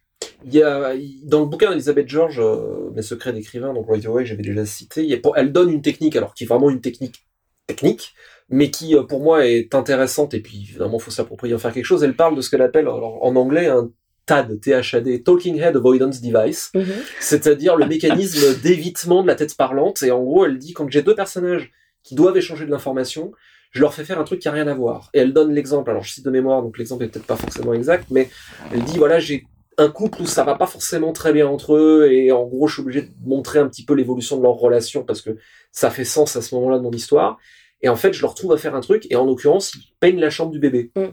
Il 0.45 0.55
y 0.55 0.63
a, 0.63 0.93
dans 1.23 1.41
le 1.41 1.45
bouquin 1.45 1.69
d'Elisabeth 1.69 2.07
George, 2.07 2.39
euh, 2.39 2.89
Mes 2.95 3.01
secrets 3.03 3.33
d'écrivain, 3.33 3.73
donc 3.73 3.85
Right 3.87 4.05
Away, 4.07 4.25
j'avais 4.25 4.41
déjà 4.41 4.65
cité, 4.65 5.03
il 5.03 5.09
y 5.09 5.13
a, 5.13 5.17
elle 5.35 5.51
donne 5.51 5.69
une 5.69 5.81
technique, 5.83 6.15
alors 6.15 6.33
qui 6.33 6.45
est 6.45 6.47
vraiment 6.47 6.69
une 6.71 6.81
technique 6.81 7.25
technique, 7.67 8.13
mais 8.49 8.69
qui 8.71 8.95
euh, 8.95 9.03
pour 9.03 9.21
moi 9.21 9.45
est 9.45 9.73
intéressante, 9.75 10.33
et 10.33 10.39
puis 10.39 10.67
évidemment 10.69 10.99
faut 10.99 11.11
s'approprier 11.11 11.55
en 11.55 11.57
faire 11.57 11.73
quelque 11.73 11.85
chose. 11.85 12.03
Elle 12.03 12.15
parle 12.15 12.35
de 12.35 12.41
ce 12.41 12.49
qu'elle 12.49 12.61
appelle 12.61 12.85
alors, 12.85 13.23
en 13.23 13.35
anglais 13.35 13.67
un 13.67 13.89
TAD, 14.25 14.59
T-H-A-D, 14.59 15.23
Talking 15.23 15.59
Head 15.59 15.75
Avoidance 15.75 16.21
Device, 16.21 16.71
c'est-à-dire 17.19 17.75
le 17.75 17.85
mécanisme 17.85 18.59
d'évitement 18.63 19.21
de 19.21 19.27
la 19.27 19.35
tête 19.35 19.55
parlante, 19.55 20.03
et 20.03 20.11
en 20.11 20.23
gros 20.23 20.45
elle 20.45 20.57
dit 20.57 20.73
quand 20.73 20.89
j'ai 20.89 21.01
deux 21.01 21.15
personnages 21.15 21.71
qui 22.03 22.15
doivent 22.15 22.37
échanger 22.37 22.65
de 22.65 22.71
l'information, 22.71 23.31
je 23.71 23.81
leur 23.81 23.93
fais 23.93 24.05
faire 24.05 24.19
un 24.19 24.23
truc 24.23 24.39
qui 24.39 24.47
a 24.47 24.51
rien 24.51 24.67
à 24.67 24.73
voir. 24.73 25.09
Et 25.13 25.19
elle 25.19 25.33
donne 25.33 25.53
l'exemple, 25.53 25.89
alors 25.89 26.03
je 26.03 26.11
cite 26.11 26.25
de 26.25 26.31
mémoire, 26.31 26.61
donc 26.61 26.77
l'exemple 26.77 27.03
est 27.03 27.07
peut-être 27.07 27.25
pas 27.25 27.35
forcément 27.35 27.73
exact, 27.73 28.07
mais 28.09 28.29
elle 28.71 28.83
dit 28.83 28.97
voilà 28.97 29.19
j'ai 29.19 29.45
un 29.77 29.89
couple 29.89 30.21
où 30.21 30.25
ça 30.25 30.43
va 30.43 30.55
pas 30.55 30.67
forcément 30.67 31.11
très 31.11 31.33
bien 31.33 31.47
entre 31.47 31.75
eux 31.75 32.09
et 32.09 32.31
en 32.31 32.45
gros 32.45 32.67
je 32.67 32.75
suis 32.75 32.81
obligé 32.81 33.01
de 33.01 33.11
montrer 33.25 33.59
un 33.59 33.67
petit 33.67 33.83
peu 33.83 33.93
l'évolution 33.93 34.37
de 34.37 34.43
leur 34.43 34.53
relation 34.53 35.03
parce 35.03 35.21
que 35.21 35.37
ça 35.71 35.89
fait 35.89 36.05
sens 36.05 36.35
à 36.35 36.41
ce 36.41 36.55
moment-là 36.55 36.77
de 36.77 36.83
mon 36.83 36.91
histoire 36.91 37.37
et 37.81 37.89
en 37.89 37.95
fait 37.95 38.13
je 38.13 38.21
leur 38.21 38.33
trouve 38.35 38.53
à 38.53 38.57
faire 38.57 38.75
un 38.75 38.81
truc 38.81 39.05
et 39.09 39.15
en 39.15 39.25
l'occurrence 39.25 39.73
ils 39.75 39.83
peignent 39.99 40.19
la 40.19 40.29
chambre 40.29 40.51
du 40.51 40.59
bébé 40.59 40.91
Mm. 40.95 41.05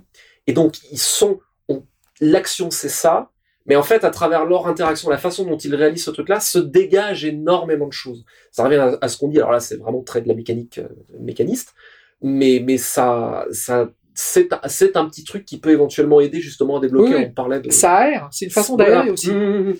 et 0.46 0.52
donc 0.52 0.76
ils 0.90 0.98
sont 0.98 1.40
on- 1.68 1.84
l'action 2.20 2.70
c'est 2.70 2.88
ça 2.88 3.30
mais 3.66 3.76
en 3.76 3.82
fait 3.82 4.04
à 4.04 4.10
travers 4.10 4.44
leur 4.44 4.66
interaction 4.66 5.08
la 5.10 5.18
façon 5.18 5.44
dont 5.44 5.56
ils 5.56 5.74
réalisent 5.74 6.04
ce 6.04 6.10
truc-là 6.10 6.40
se 6.40 6.58
dégage 6.58 7.24
énormément 7.24 7.86
de 7.86 7.92
choses 7.92 8.24
ça 8.50 8.64
revient 8.64 8.76
à, 8.76 8.98
à 9.00 9.08
ce 9.08 9.16
qu'on 9.18 9.28
dit 9.28 9.38
alors 9.38 9.52
là 9.52 9.60
c'est 9.60 9.76
vraiment 9.76 10.02
très 10.02 10.20
de 10.22 10.28
la 10.28 10.34
mécanique 10.34 10.78
euh, 10.78 10.88
mécaniste 11.20 11.74
mais 12.22 12.62
mais 12.64 12.78
ça 12.78 13.46
ça 13.50 13.90
c'est 14.14 14.52
un- 14.52 14.60
c'est 14.68 14.96
un 14.96 15.06
petit 15.08 15.24
truc 15.24 15.44
qui 15.44 15.58
peut 15.58 15.70
éventuellement 15.70 16.20
aider 16.20 16.40
justement 16.40 16.76
à 16.76 16.80
débloquer 16.80 17.14
Oui, 17.16 17.24
on 17.28 17.32
parlait 17.32 17.60
de 17.60 17.70
Ça 17.70 17.94
aère, 17.94 18.28
c'est 18.30 18.44
une 18.44 18.50
façon 18.50 18.76
d'aérer 18.76 19.10
aussi. 19.10 19.30
Mmh, 19.30 19.38
mmh, 19.38 19.68
mmh. 19.70 19.74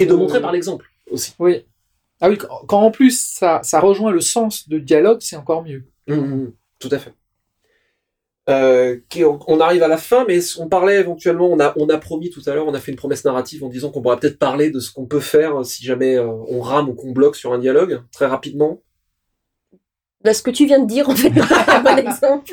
Et 0.00 0.06
de 0.06 0.12
Euh, 0.12 0.16
montrer 0.16 0.40
par 0.40 0.50
l'exemple 0.50 0.86
aussi. 1.08 1.34
Oui. 1.38 1.64
Ah 2.20 2.28
oui, 2.28 2.36
quand, 2.36 2.48
quand 2.66 2.80
en 2.80 2.90
plus 2.90 3.16
ça, 3.18 3.60
ça 3.62 3.78
rejoint 3.78 4.10
le 4.10 4.20
sens 4.20 4.68
de 4.68 4.78
dialogue, 4.80 5.18
c'est 5.20 5.36
encore 5.36 5.62
mieux. 5.62 5.84
Mmh, 6.06 6.14
mmh, 6.14 6.52
tout 6.78 6.88
à 6.92 6.98
fait. 6.98 7.12
Euh, 8.48 8.98
qui- 9.08 9.24
on, 9.24 9.40
on 9.48 9.58
arrive 9.60 9.82
à 9.82 9.88
la 9.88 9.96
fin, 9.96 10.24
mais 10.28 10.38
on 10.58 10.68
parlait 10.68 11.00
éventuellement, 11.00 11.48
on 11.50 11.58
a, 11.58 11.72
on 11.76 11.88
a 11.88 11.98
promis 11.98 12.30
tout 12.30 12.42
à 12.46 12.54
l'heure, 12.54 12.66
on 12.68 12.74
a 12.74 12.78
fait 12.78 12.92
une 12.92 12.96
promesse 12.96 13.24
narrative 13.24 13.64
en 13.64 13.68
disant 13.68 13.90
qu'on 13.90 14.02
pourrait 14.02 14.18
peut-être 14.20 14.38
parler 14.38 14.70
de 14.70 14.78
ce 14.78 14.92
qu'on 14.92 15.06
peut 15.06 15.18
faire 15.20 15.64
si 15.66 15.84
jamais 15.84 16.14
euh, 16.16 16.28
on 16.48 16.60
rame 16.60 16.88
ou 16.88 16.94
qu'on 16.94 17.10
bloque 17.10 17.34
sur 17.34 17.52
un 17.52 17.58
dialogue, 17.58 18.02
très 18.12 18.26
rapidement. 18.26 18.82
Là, 20.22 20.32
ce 20.32 20.42
que 20.42 20.50
tu 20.52 20.64
viens 20.66 20.78
de 20.80 20.86
dire, 20.86 21.08
en 21.08 21.16
fait, 21.16 21.32
c'est 21.34 21.70
un 21.70 21.82
bon 21.82 21.96
exemple. 21.98 22.52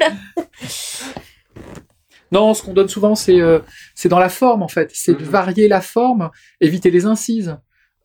Non, 2.31 2.53
ce 2.55 2.63
qu'on 2.63 2.74
donne 2.74 2.89
souvent, 2.89 3.13
c'est 3.13 3.39
euh, 3.39 3.60
c'est 3.93 4.10
dans 4.10 4.19
la 4.19 4.29
forme 4.29 4.63
en 4.63 4.67
fait. 4.67 4.89
C'est 4.93 5.13
de 5.13 5.24
Mhm. 5.24 5.29
varier 5.29 5.67
la 5.67 5.81
forme, 5.81 6.31
éviter 6.62 6.89
les 6.89 7.05
incises. 7.05 7.57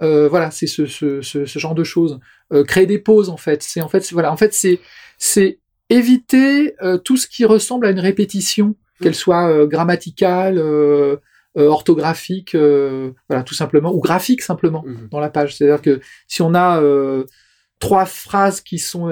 Euh, 0.03 0.29
voilà, 0.29 0.51
c'est 0.51 0.67
ce, 0.67 0.85
ce, 0.87 1.23
ce, 1.23 1.47
ce 1.47 1.59
genre 1.59 1.75
de 1.75 1.85
choses. 1.85 2.21
Euh, 2.53 2.63
créer 2.65 2.87
des 2.87 2.99
pauses 2.99 3.31
en 3.31 3.37
fait. 3.39 3.63
C'est 3.63 3.81
en 3.81 3.89
fait, 3.89 4.01
c'est- 4.01 4.13
voilà, 4.15 4.31
en 4.31 4.37
fait, 4.37 4.53
c'est 4.53 4.81
c'est 5.19 5.59
éviter 5.91 6.75
euh, 6.83 6.97
tout 6.99 7.17
ce 7.17 7.27
qui 7.27 7.45
ressemble 7.45 7.87
à 7.87 7.91
une 7.91 8.01
répétition, 8.01 8.75
qu'elle 9.03 9.15
soit 9.15 9.49
euh, 9.49 9.67
grammaticale, 9.67 10.59
euh, 10.59 11.17
orthographique, 11.57 12.55
voilà, 12.55 13.43
tout 13.45 13.55
simplement, 13.55 13.93
ou 13.93 14.01
graphique 14.01 14.43
simplement 14.43 14.85
Mhm. 14.87 15.09
dans 15.11 15.19
la 15.19 15.29
page. 15.29 15.57
C'est-à-dire 15.57 15.83
que 15.83 16.01
si 16.29 16.41
on 16.43 16.55
a 16.55 16.81
trois 17.81 18.07
phrases 18.07 18.61
qui 18.61 18.79
sont 18.79 19.07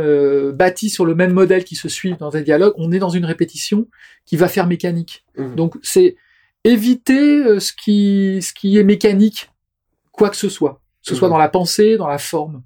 bâties 0.54 0.90
sur 0.90 1.04
le 1.06 1.14
même 1.16 1.32
modèle 1.32 1.64
qui 1.64 1.74
se 1.74 1.88
suivent 1.88 2.18
dans 2.18 2.36
un 2.36 2.42
dialogue, 2.42 2.74
on 2.76 2.92
est 2.92 3.00
dans 3.00 3.08
une 3.10 3.24
répétition 3.24 3.88
qui 4.26 4.36
va 4.36 4.46
faire 4.48 4.66
mécanique. 4.68 5.24
Mhm. 5.36 5.56
Donc 5.56 5.74
c'est 5.82 6.14
éviter 6.62 7.58
ce 7.58 7.72
qui 7.72 8.38
ce 8.42 8.52
qui 8.52 8.78
est 8.78 8.84
mécanique, 8.84 9.50
quoi 10.12 10.30
que 10.30 10.36
ce 10.36 10.48
soit, 10.48 10.80
que 11.02 11.08
ce 11.10 11.14
soit 11.16 11.26
Mhm. 11.28 11.32
dans 11.34 11.38
la 11.38 11.48
pensée, 11.48 11.96
dans 11.96 12.08
la 12.08 12.18
forme. 12.18 12.62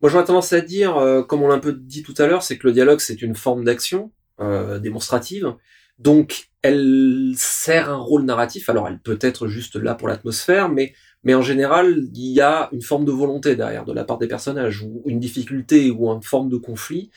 Moi, 0.00 0.10
j'aurais 0.10 0.24
tendance 0.24 0.52
à 0.52 0.60
dire, 0.60 0.96
euh, 0.96 1.22
comme 1.22 1.42
on 1.42 1.48
l'a 1.48 1.54
un 1.54 1.58
peu 1.58 1.72
dit 1.72 2.02
tout 2.02 2.14
à 2.18 2.26
l'heure, 2.26 2.42
c'est 2.42 2.56
que 2.58 2.66
le 2.66 2.72
dialogue, 2.72 3.00
c'est 3.00 3.20
une 3.20 3.34
forme 3.34 3.64
d'action 3.64 4.12
euh, 4.40 4.78
démonstrative. 4.78 5.54
Donc, 5.98 6.50
elle 6.62 7.32
sert 7.36 7.90
un 7.90 7.96
rôle 7.96 8.24
narratif. 8.24 8.68
Alors, 8.68 8.86
elle 8.86 9.00
peut 9.00 9.18
être 9.20 9.48
juste 9.48 9.76
là 9.76 9.94
pour 9.94 10.08
l'atmosphère, 10.08 10.68
mais, 10.68 10.94
mais 11.24 11.34
en 11.34 11.42
général, 11.42 12.04
il 12.14 12.32
y 12.32 12.40
a 12.40 12.68
une 12.72 12.82
forme 12.82 13.04
de 13.04 13.10
volonté 13.12 13.56
derrière 13.56 13.84
de 13.84 13.92
la 13.92 14.04
part 14.04 14.18
des 14.18 14.28
personnages, 14.28 14.82
ou 14.82 15.02
une 15.06 15.18
difficulté, 15.18 15.90
ou 15.90 16.08
une 16.10 16.22
forme 16.22 16.48
de 16.48 16.56
conflit. 16.56 17.10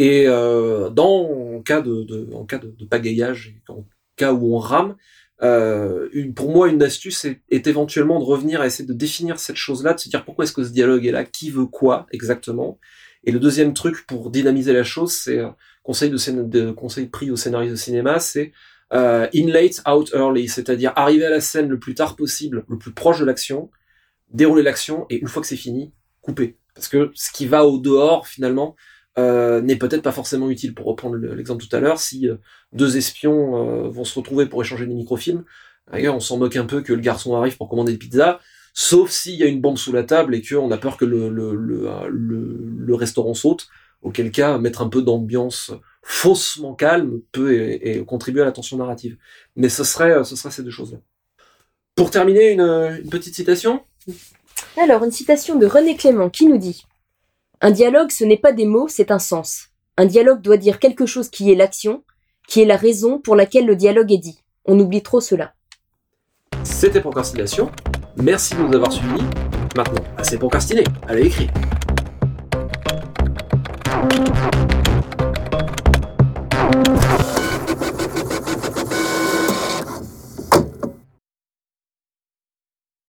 Et 0.00 0.24
euh, 0.26 0.90
dans 0.90 1.56
en 1.56 1.62
cas 1.62 1.80
de, 1.80 2.02
de 2.02 2.28
en 2.34 2.44
cas 2.44 2.58
de, 2.58 2.74
de 2.76 2.84
pagayage, 2.84 3.54
en 3.68 3.86
cas 4.16 4.32
où 4.32 4.56
on 4.56 4.58
rame, 4.58 4.96
euh, 5.42 6.08
une, 6.12 6.34
pour 6.34 6.50
moi, 6.50 6.68
une 6.68 6.82
astuce 6.82 7.24
est, 7.24 7.40
est 7.50 7.66
éventuellement 7.66 8.18
de 8.18 8.24
revenir 8.24 8.60
à 8.60 8.66
essayer 8.66 8.86
de 8.86 8.92
définir 8.92 9.38
cette 9.38 9.56
chose-là, 9.56 9.94
de 9.94 10.00
se 10.00 10.08
dire 10.08 10.24
pourquoi 10.24 10.44
est-ce 10.44 10.52
que 10.52 10.64
ce 10.64 10.70
dialogue 10.70 11.06
est 11.06 11.12
là, 11.12 11.24
qui 11.24 11.50
veut 11.50 11.66
quoi 11.66 12.06
exactement. 12.12 12.78
Et 13.24 13.32
le 13.32 13.40
deuxième 13.40 13.74
truc 13.74 14.06
pour 14.06 14.30
dynamiser 14.30 14.72
la 14.72 14.84
chose, 14.84 15.12
c'est 15.12 15.38
euh, 15.38 15.50
conseil 15.82 16.10
de, 16.10 16.42
de 16.42 16.70
conseil 16.70 17.06
pris 17.06 17.30
au 17.30 17.36
scénariste 17.36 17.72
de 17.72 17.76
cinéma, 17.76 18.20
c'est 18.20 18.52
euh, 18.92 19.26
in 19.34 19.48
late, 19.48 19.82
out 19.88 20.10
early, 20.14 20.48
c'est-à-dire 20.48 20.92
arriver 20.94 21.26
à 21.26 21.30
la 21.30 21.40
scène 21.40 21.68
le 21.68 21.78
plus 21.78 21.94
tard 21.94 22.16
possible, 22.16 22.64
le 22.68 22.78
plus 22.78 22.92
proche 22.92 23.18
de 23.18 23.24
l'action, 23.24 23.70
dérouler 24.30 24.62
l'action 24.62 25.06
et 25.10 25.16
une 25.16 25.28
fois 25.28 25.42
que 25.42 25.48
c'est 25.48 25.56
fini, 25.56 25.92
couper. 26.20 26.58
Parce 26.74 26.88
que 26.88 27.10
ce 27.14 27.32
qui 27.32 27.46
va 27.46 27.64
au 27.64 27.78
dehors, 27.78 28.26
finalement, 28.26 28.76
euh, 29.16 29.60
n'est 29.60 29.76
peut-être 29.76 30.02
pas 30.02 30.12
forcément 30.12 30.50
utile. 30.50 30.74
Pour 30.74 30.86
reprendre 30.86 31.16
l'exemple 31.16 31.64
tout 31.64 31.74
à 31.74 31.80
l'heure, 31.80 32.00
si 32.00 32.28
euh, 32.28 32.36
deux 32.72 32.96
espions 32.96 33.84
euh, 33.84 33.88
vont 33.88 34.04
se 34.04 34.18
retrouver 34.18 34.46
pour 34.46 34.60
échanger 34.62 34.86
des 34.86 34.94
microfilms, 34.94 35.44
d'ailleurs 35.90 36.16
on 36.16 36.20
s'en 36.20 36.36
moque 36.36 36.56
un 36.56 36.64
peu 36.64 36.82
que 36.82 36.92
le 36.92 37.00
garçon 37.00 37.36
arrive 37.36 37.56
pour 37.56 37.68
commander 37.68 37.92
des 37.92 37.98
pizzas, 37.98 38.40
sauf 38.72 39.10
s'il 39.10 39.36
y 39.36 39.44
a 39.44 39.46
une 39.46 39.60
bombe 39.60 39.78
sous 39.78 39.92
la 39.92 40.02
table 40.02 40.34
et 40.34 40.42
qu'on 40.42 40.70
a 40.72 40.78
peur 40.78 40.96
que 40.96 41.04
le, 41.04 42.94
restaurant 42.94 43.34
saute, 43.34 43.68
auquel 44.02 44.32
cas 44.32 44.58
mettre 44.58 44.82
un 44.82 44.88
peu 44.88 45.00
d'ambiance 45.00 45.72
faussement 46.02 46.74
calme 46.74 47.20
peut 47.30 47.78
contribuer 48.06 48.42
à 48.42 48.44
la 48.44 48.52
tension 48.52 48.76
narrative. 48.76 49.16
Mais 49.56 49.68
ce 49.68 49.84
serait, 49.84 50.24
ce 50.24 50.36
serait 50.36 50.50
ces 50.50 50.62
deux 50.62 50.70
choses-là. 50.70 50.98
Pour 51.94 52.10
terminer, 52.10 52.52
une 52.52 53.08
petite 53.10 53.34
citation? 53.34 53.82
Alors, 54.76 55.04
une 55.04 55.12
citation 55.12 55.56
de 55.56 55.66
René 55.66 55.96
Clément 55.96 56.28
qui 56.28 56.46
nous 56.46 56.58
dit 56.58 56.84
un 57.64 57.70
dialogue, 57.70 58.10
ce 58.10 58.24
n'est 58.24 58.36
pas 58.36 58.52
des 58.52 58.66
mots, 58.66 58.88
c'est 58.88 59.10
un 59.10 59.18
sens. 59.18 59.68
Un 59.96 60.04
dialogue 60.04 60.42
doit 60.42 60.58
dire 60.58 60.78
quelque 60.78 61.06
chose 61.06 61.30
qui 61.30 61.50
est 61.50 61.54
l'action, 61.54 62.04
qui 62.46 62.60
est 62.60 62.66
la 62.66 62.76
raison 62.76 63.18
pour 63.18 63.36
laquelle 63.36 63.64
le 63.64 63.74
dialogue 63.74 64.12
est 64.12 64.18
dit. 64.18 64.38
On 64.66 64.78
oublie 64.78 65.02
trop 65.02 65.22
cela. 65.22 65.54
C'était 66.62 67.00
Procrastination. 67.00 67.70
Merci 68.18 68.54
de 68.54 68.60
nous 68.60 68.74
avoir 68.74 68.92
suivis. 68.92 69.24
Maintenant, 69.78 70.04
assez 70.18 70.36
procrastiné. 70.36 70.84
Allez, 71.08 71.28
écrit. 71.28 71.48